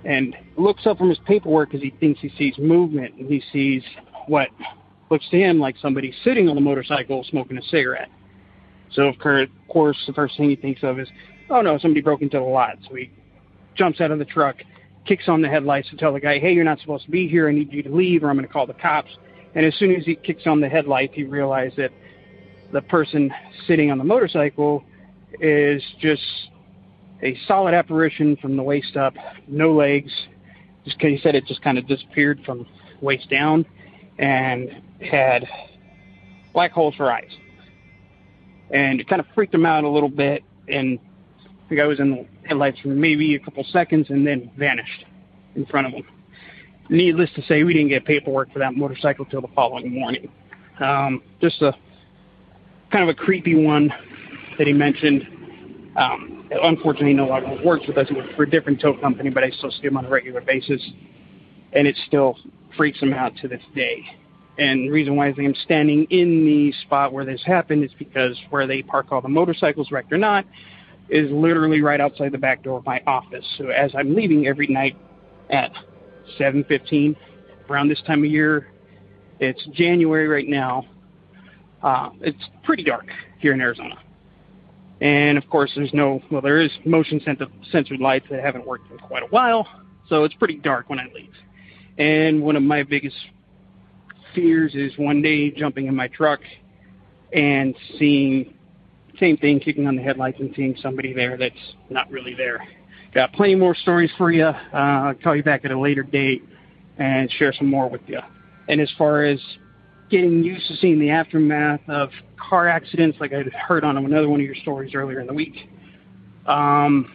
and 0.08 0.36
looks 0.56 0.88
up 0.88 0.98
from 0.98 1.10
his 1.10 1.20
paperwork 1.26 1.76
as 1.76 1.82
he 1.82 1.92
thinks 2.00 2.22
he 2.22 2.32
sees 2.38 2.58
movement, 2.58 3.14
and 3.16 3.30
he 3.30 3.44
sees 3.52 3.84
what 4.28 4.48
looks 5.12 5.30
to 5.30 5.38
him 5.38 5.60
like 5.60 5.76
somebody 5.82 6.14
sitting 6.24 6.48
on 6.50 6.56
the 6.56 6.62
motorcycle 6.62 7.24
smoking 7.30 7.58
a 7.58 7.62
cigarette. 7.64 8.10
So 8.94 9.04
of 9.04 9.20
course, 9.68 9.98
the 10.08 10.14
first 10.14 10.38
thing 10.38 10.50
he 10.50 10.56
thinks 10.56 10.82
of 10.82 10.98
is, 10.98 11.10
oh 11.50 11.62
no, 11.62 11.78
somebody 11.78 12.02
broke 12.02 12.22
into 12.22 12.38
the 12.38 12.44
lot. 12.44 12.78
So 12.88 12.96
he 12.96 13.12
jumps 13.76 14.00
out 14.00 14.12
of 14.12 14.20
the 14.20 14.26
truck, 14.26 14.56
kicks 15.06 15.28
on 15.28 15.42
the 15.42 15.50
headlights 15.50 15.90
to 15.90 15.98
tell 15.98 16.14
the 16.14 16.22
guy, 16.22 16.40
hey, 16.40 16.54
you're 16.54 16.64
not 16.64 16.80
supposed 16.80 17.06
to 17.06 17.12
be 17.12 17.28
here. 17.28 17.50
I 17.50 17.52
need 17.52 17.72
you 17.74 17.84
to 17.84 17.94
leave 17.94 18.24
or 18.24 18.30
I'm 18.30 18.38
going 18.38 18.48
to 18.48 18.52
call 18.52 18.66
the 18.66 18.74
cops. 18.74 19.12
And 19.56 19.66
as 19.66 19.76
soon 19.76 19.94
as 19.94 20.06
he 20.06 20.16
kicks 20.16 20.48
on 20.48 20.62
the 20.62 20.70
headlight, 20.70 21.12
he 21.14 21.24
realizes 21.24 21.76
that 21.78 21.92
the 22.72 22.82
person 22.82 23.34
sitting 23.68 23.92
on 23.92 23.98
the 23.98 24.04
motorcycle 24.06 24.84
is 25.42 25.84
just 26.00 26.24
a 27.24 27.38
solid 27.48 27.74
apparition 27.74 28.38
from 28.38 28.58
the 28.58 28.64
waist 28.64 28.96
up, 28.96 29.14
no 29.48 29.74
legs. 29.74 30.12
Just 30.86 31.02
he 31.02 31.20
said 31.22 31.36
it 31.36 31.46
just 31.46 31.62
kind 31.62 31.78
of 31.78 31.88
disappeared 31.88 32.42
from 32.46 32.66
waist 33.02 33.30
down 33.30 33.66
and 34.18 34.82
had 35.02 35.46
black 36.54 36.72
holes 36.72 36.96
for 36.96 37.12
eyes. 37.12 37.32
And 38.72 39.00
it 39.00 39.08
kind 39.08 39.20
of 39.20 39.28
freaked 39.34 39.54
him 39.54 39.66
out 39.66 39.84
a 39.84 39.90
little 39.90 40.10
bit. 40.10 40.44
And 40.68 41.00
the 41.70 41.76
guy 41.76 41.86
was 41.86 42.00
in 42.00 42.12
the 42.12 42.26
headlights 42.48 42.80
for 42.80 42.90
maybe 42.90 43.36
a 43.36 43.40
couple 43.40 43.64
seconds 43.66 44.10
and 44.10 44.26
then 44.26 44.52
vanished 44.58 45.06
in 45.56 45.66
front 45.66 45.88
of 45.88 45.94
him 45.94 46.06
needless 46.90 47.30
to 47.36 47.42
say, 47.44 47.64
we 47.64 47.74
didn't 47.74 47.90
get 47.90 48.06
paperwork 48.06 48.52
for 48.52 48.60
that 48.60 48.76
motorcycle 48.76 49.26
till 49.26 49.42
the 49.42 49.48
following 49.50 49.94
morning. 49.94 50.32
Um, 50.80 51.22
just 51.42 51.62
a 51.62 51.74
kind 52.92 53.04
of 53.04 53.10
a 53.10 53.14
creepy 53.14 53.56
one 53.56 53.92
that 54.58 54.68
he 54.68 54.74
mentioned. 54.74 55.28
Um, 55.96 56.37
unfortunately, 56.52 57.14
no 57.14 57.28
longer 57.28 57.58
works 57.64 57.88
with 57.88 57.98
us. 57.98 58.08
For 58.36 58.44
a 58.44 58.50
different 58.50 58.82
tow 58.82 58.98
company, 58.98 59.30
but 59.30 59.44
I 59.44 59.52
still 59.52 59.72
see 59.72 59.88
him 59.88 59.98
on 59.98 60.06
a 60.06 60.10
regular 60.10 60.42
basis, 60.42 60.82
and 61.74 61.88
it 61.88 61.98
still 62.08 62.38
freaks 62.76 63.00
him 63.00 63.14
out 63.14 63.36
to 63.38 63.48
this 63.48 63.62
day. 63.76 64.06
And 64.58 64.86
the 64.86 64.90
reason 64.90 65.16
why 65.16 65.28
I'm 65.28 65.56
standing 65.64 66.06
in 66.06 66.46
the 66.46 66.74
spot 66.84 67.14
where 67.14 67.26
this 67.26 67.42
happened 67.46 67.84
is 67.84 67.92
because 68.00 68.36
where 68.50 68.66
they 68.66 68.82
park 68.82 69.12
all 69.12 69.22
the 69.22 69.30
motorcycles, 69.30 69.92
wrecked 69.92 70.12
or 70.12 70.18
not, 70.18 70.46
is 71.10 71.30
literally 71.32 71.82
right 71.82 72.02
outside 72.02 72.32
the 72.32 72.38
back 72.38 72.64
door 72.64 72.80
of 72.80 72.86
my 72.86 73.02
office. 73.06 73.46
So 73.58 73.68
as 73.68 73.92
I'm 73.96 74.16
leaving 74.16 74.48
every 74.48 74.68
night 74.68 74.98
at 75.50 75.72
7:15 76.38 77.16
around 77.70 77.88
this 77.88 78.02
time 78.06 78.24
of 78.24 78.32
year. 78.32 78.68
It's 79.40 79.64
January 79.74 80.28
right 80.28 80.48
now. 80.48 80.86
Uh, 81.82 82.10
it's 82.22 82.44
pretty 82.64 82.84
dark 82.84 83.06
here 83.40 83.54
in 83.54 83.62
Arizona, 83.62 84.00
and 85.02 85.38
of 85.38 85.50
course, 85.50 85.72
there's 85.76 85.94
no 85.94 86.22
well, 86.32 86.42
there 86.42 86.60
is 86.60 86.72
motion 86.86 87.22
censored 87.72 88.00
lights 88.00 88.26
that 88.30 88.44
haven't 88.44 88.66
worked 88.66 88.92
in 88.92 88.98
quite 88.98 89.24
a 89.24 89.28
while, 89.28 89.68
so 90.10 90.24
it's 90.24 90.34
pretty 90.36 90.58
dark 90.58 90.90
when 90.90 91.00
I 91.00 91.06
leave. 91.14 91.34
And 91.98 92.42
one 92.42 92.56
of 92.56 92.64
my 92.64 92.84
biggest 92.84 93.16
fears 94.34 94.76
is 94.76 94.92
one 94.98 95.22
day 95.22 95.52
jumping 95.52 95.88
in 95.88 95.96
my 95.96 96.08
truck 96.08 96.40
and 97.34 97.76
seeing 97.98 98.54
same 99.20 99.38
thing, 99.38 99.60
kicking 99.60 99.88
on 99.88 99.96
the 99.96 100.02
headlights 100.02 100.40
and 100.40 100.54
seeing 100.56 100.76
somebody 100.82 101.12
there 101.14 101.38
that's 101.38 101.56
not 101.90 102.10
really 102.12 102.36
there. 102.36 102.64
Got 103.14 103.34
plenty 103.34 103.56
more 103.56 103.74
stories 103.74 104.12
for 104.18 104.32
you. 104.32 104.46
Uh, 104.46 104.56
I'll 104.74 105.14
call 105.16 105.36
you 105.36 105.44
back 105.44 105.66
at 105.66 105.72
a 105.72 105.80
later 105.80 106.04
date 106.04 106.44
and 106.98 107.32
share 107.32 107.54
some 107.54 107.68
more 107.68 107.90
with 107.90 108.02
you. 108.08 108.20
And 108.68 108.80
as 108.80 108.92
far 108.98 109.24
as 109.24 109.40
getting 110.10 110.44
used 110.44 110.68
to 110.68 110.76
seeing 110.78 111.00
the 111.00 111.10
aftermath 111.10 111.82
of 111.88 112.10
car 112.38 112.68
accidents, 112.68 113.18
like 113.20 113.34
I 113.34 113.44
heard 113.68 113.84
on 113.84 113.98
another 113.98 114.30
one 114.30 114.40
of 114.40 114.46
your 114.46 114.56
stories 114.56 114.94
earlier 114.96 115.20
in 115.20 115.28
the 115.28 115.34
week, 115.34 115.70
um, 116.46 117.12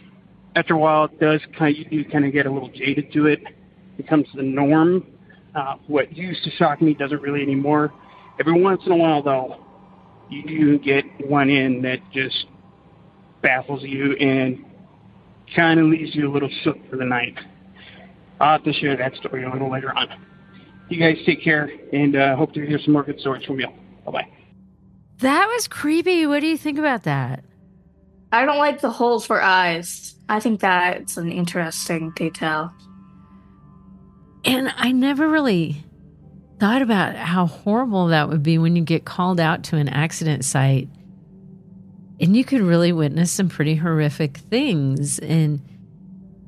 after 0.55 0.75
a 0.75 0.77
while 0.77 1.05
it 1.05 1.19
does 1.19 1.41
kind 1.57 1.75
of, 1.75 1.91
you 1.91 2.05
kind 2.05 2.25
of 2.25 2.31
get 2.31 2.45
a 2.45 2.51
little 2.51 2.69
jaded 2.69 3.11
to 3.13 3.25
it. 3.27 3.39
It 3.43 3.97
becomes 3.97 4.27
the 4.35 4.43
norm. 4.43 5.07
Uh, 5.55 5.75
what 5.87 6.15
used 6.15 6.43
to 6.43 6.51
shock 6.51 6.81
me 6.81 6.93
doesn't 6.93 7.21
really 7.21 7.41
anymore. 7.41 7.91
Every 8.39 8.59
once 8.59 8.81
in 8.85 8.91
a 8.91 8.95
while, 8.95 9.21
though, 9.21 9.63
you 10.29 10.43
do 10.43 10.79
get 10.79 11.05
one 11.27 11.49
in 11.49 11.81
that 11.83 11.99
just 12.11 12.45
baffles 13.41 13.83
you 13.83 14.13
and 14.13 14.65
kind 15.55 15.79
of 15.79 15.87
leaves 15.87 16.15
you 16.15 16.29
a 16.29 16.31
little 16.31 16.49
shook 16.63 16.77
for 16.89 16.95
the 16.95 17.05
night. 17.05 17.35
I'll 18.39 18.53
have 18.53 18.63
to 18.63 18.73
share 18.73 18.97
that 18.97 19.15
story 19.15 19.43
a 19.43 19.51
little 19.51 19.71
later 19.71 19.95
on. 19.95 20.07
You 20.89 20.99
guys 20.99 21.17
take 21.25 21.43
care, 21.43 21.71
and 21.91 22.15
uh, 22.15 22.35
hope 22.35 22.53
to 22.53 22.65
hear 22.65 22.79
some 22.79 22.93
more 22.93 23.03
good 23.03 23.19
stories 23.19 23.45
from 23.45 23.59
you. 23.59 23.67
Bye 24.05 24.11
bye. 24.11 24.27
That 25.19 25.47
was 25.47 25.67
creepy. 25.67 26.25
What 26.25 26.41
do 26.41 26.47
you 26.47 26.57
think 26.57 26.77
about 26.77 27.03
that? 27.03 27.43
I 28.31 28.45
don't 28.45 28.57
like 28.57 28.81
the 28.81 28.89
holes 28.89 29.25
for 29.25 29.41
eyes. 29.41 30.15
I 30.27 30.39
think 30.39 30.59
that's 30.59 31.17
an 31.17 31.31
interesting 31.31 32.11
detail. 32.15 32.73
And 34.43 34.73
I 34.75 34.91
never 34.91 35.29
really 35.29 35.83
thought 36.59 36.81
about 36.81 37.15
how 37.15 37.45
horrible 37.45 38.07
that 38.07 38.29
would 38.29 38.43
be 38.43 38.57
when 38.57 38.75
you 38.75 38.83
get 38.83 39.05
called 39.05 39.39
out 39.39 39.63
to 39.65 39.77
an 39.77 39.87
accident 39.87 40.43
site 40.45 40.89
and 42.19 42.37
you 42.37 42.43
could 42.43 42.61
really 42.61 42.91
witness 42.91 43.31
some 43.31 43.49
pretty 43.49 43.75
horrific 43.75 44.37
things 44.37 45.19
and 45.19 45.59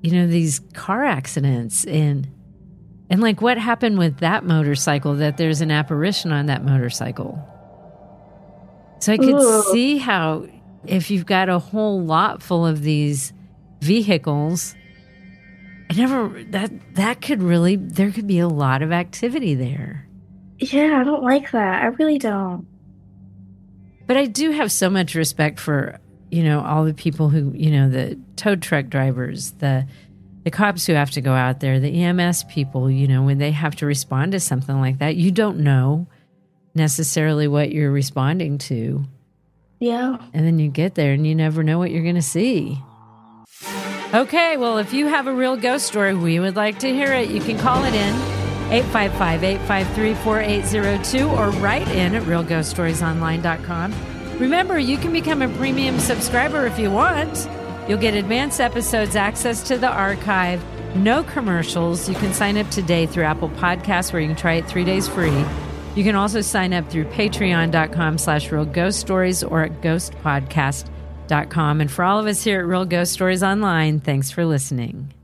you 0.01 0.11
know 0.11 0.27
these 0.27 0.59
car 0.73 1.03
accidents 1.03 1.83
and 1.85 2.27
and 3.09 3.21
like 3.21 3.41
what 3.41 3.57
happened 3.57 3.97
with 3.97 4.17
that 4.17 4.43
motorcycle 4.43 5.15
that 5.15 5.37
there's 5.37 5.61
an 5.61 5.71
apparition 5.71 6.31
on 6.31 6.47
that 6.47 6.63
motorcycle? 6.63 7.39
So 8.99 9.13
i 9.13 9.17
could 9.17 9.35
Ooh. 9.35 9.63
see 9.71 9.97
how 9.97 10.47
if 10.85 11.11
you've 11.11 11.25
got 11.25 11.49
a 11.49 11.59
whole 11.59 12.01
lot 12.01 12.41
full 12.41 12.65
of 12.65 12.81
these 12.81 13.33
vehicles 13.81 14.75
i 15.89 15.93
never 15.93 16.43
that 16.45 16.71
that 16.95 17.21
could 17.21 17.43
really 17.43 17.75
there 17.75 18.11
could 18.11 18.25
be 18.25 18.39
a 18.39 18.47
lot 18.47 18.81
of 18.81 18.91
activity 18.91 19.53
there. 19.53 20.07
Yeah 20.57 20.99
i 21.01 21.03
don't 21.03 21.23
like 21.23 21.51
that. 21.51 21.83
I 21.83 21.87
really 21.87 22.17
don't. 22.17 22.65
But 24.07 24.17
I 24.17 24.25
do 24.27 24.51
have 24.51 24.71
so 24.71 24.89
much 24.89 25.15
respect 25.15 25.59
for, 25.59 25.99
you 26.29 26.43
know, 26.43 26.63
all 26.63 26.85
the 26.85 26.93
people 26.93 27.29
who, 27.29 27.51
you 27.55 27.71
know, 27.71 27.89
the 27.89 28.19
tow 28.35 28.55
truck 28.55 28.87
drivers, 28.87 29.51
the 29.53 29.87
the 30.45 30.51
cops 30.51 30.85
who 30.85 30.93
have 30.93 31.09
to 31.11 31.21
go 31.21 31.33
out 31.33 31.59
there, 31.59 31.79
the 31.79 32.03
EMS 32.03 32.43
people, 32.45 32.89
you 32.89 33.07
know, 33.07 33.23
when 33.23 33.39
they 33.39 33.49
have 33.49 33.75
to 33.77 33.87
respond 33.87 34.31
to 34.33 34.39
something 34.39 34.79
like 34.79 34.99
that, 34.99 35.15
you 35.15 35.31
don't 35.31 35.57
know 35.57 36.05
necessarily 36.75 37.47
what 37.47 37.71
you're 37.71 37.91
responding 37.91 38.59
to. 38.59 39.03
Yeah. 39.79 40.17
And 40.33 40.45
then 40.45 40.59
you 40.59 40.69
get 40.69 40.93
there 40.93 41.13
and 41.13 41.25
you 41.25 41.33
never 41.33 41.63
know 41.63 41.79
what 41.79 41.89
you're 41.89 42.03
going 42.03 42.13
to 42.13 42.21
see. 42.21 42.79
Okay, 44.13 44.55
well, 44.55 44.77
if 44.77 44.93
you 44.93 45.07
have 45.07 45.25
a 45.25 45.33
real 45.33 45.57
ghost 45.57 45.87
story, 45.87 46.13
we 46.13 46.39
would 46.39 46.55
like 46.55 46.77
to 46.79 46.93
hear 46.93 47.11
it. 47.11 47.31
You 47.31 47.41
can 47.41 47.57
call 47.57 47.83
it 47.83 47.95
in 47.95 48.13
855 48.71 49.43
853 49.43 50.13
4802 50.13 51.27
or 51.27 51.49
write 51.59 51.87
in 51.87 52.13
at 52.13 52.21
realghoststoriesonline.com. 52.23 53.95
Remember, 54.39 54.77
you 54.77 54.97
can 54.97 55.11
become 55.11 55.41
a 55.41 55.49
premium 55.57 55.97
subscriber 55.97 56.67
if 56.67 56.77
you 56.77 56.91
want. 56.91 57.49
You'll 57.87 57.99
get 57.99 58.15
advanced 58.15 58.59
episodes, 58.59 59.15
access 59.15 59.67
to 59.67 59.77
the 59.77 59.89
archive, 59.89 60.63
no 60.95 61.23
commercials. 61.23 62.09
You 62.09 62.15
can 62.15 62.33
sign 62.33 62.57
up 62.57 62.69
today 62.69 63.05
through 63.05 63.25
Apple 63.25 63.49
Podcasts 63.49 64.11
where 64.11 64.21
you 64.21 64.27
can 64.27 64.35
try 64.35 64.53
it 64.53 64.67
three 64.67 64.83
days 64.83 65.07
free. 65.07 65.45
You 65.95 66.03
can 66.03 66.15
also 66.15 66.41
sign 66.41 66.73
up 66.73 66.89
through 66.89 67.05
patreon.com 67.05 68.17
slash 68.17 68.51
real 68.51 68.65
ghost 68.65 68.99
stories 68.99 69.43
or 69.43 69.63
at 69.63 69.81
ghostpodcast.com. 69.81 71.81
And 71.81 71.91
for 71.91 72.03
all 72.03 72.19
of 72.19 72.27
us 72.27 72.43
here 72.43 72.59
at 72.59 72.65
Real 72.65 72.85
Ghost 72.85 73.13
Stories 73.13 73.43
Online, 73.43 73.99
thanks 73.99 74.29
for 74.29 74.45
listening. 74.45 75.14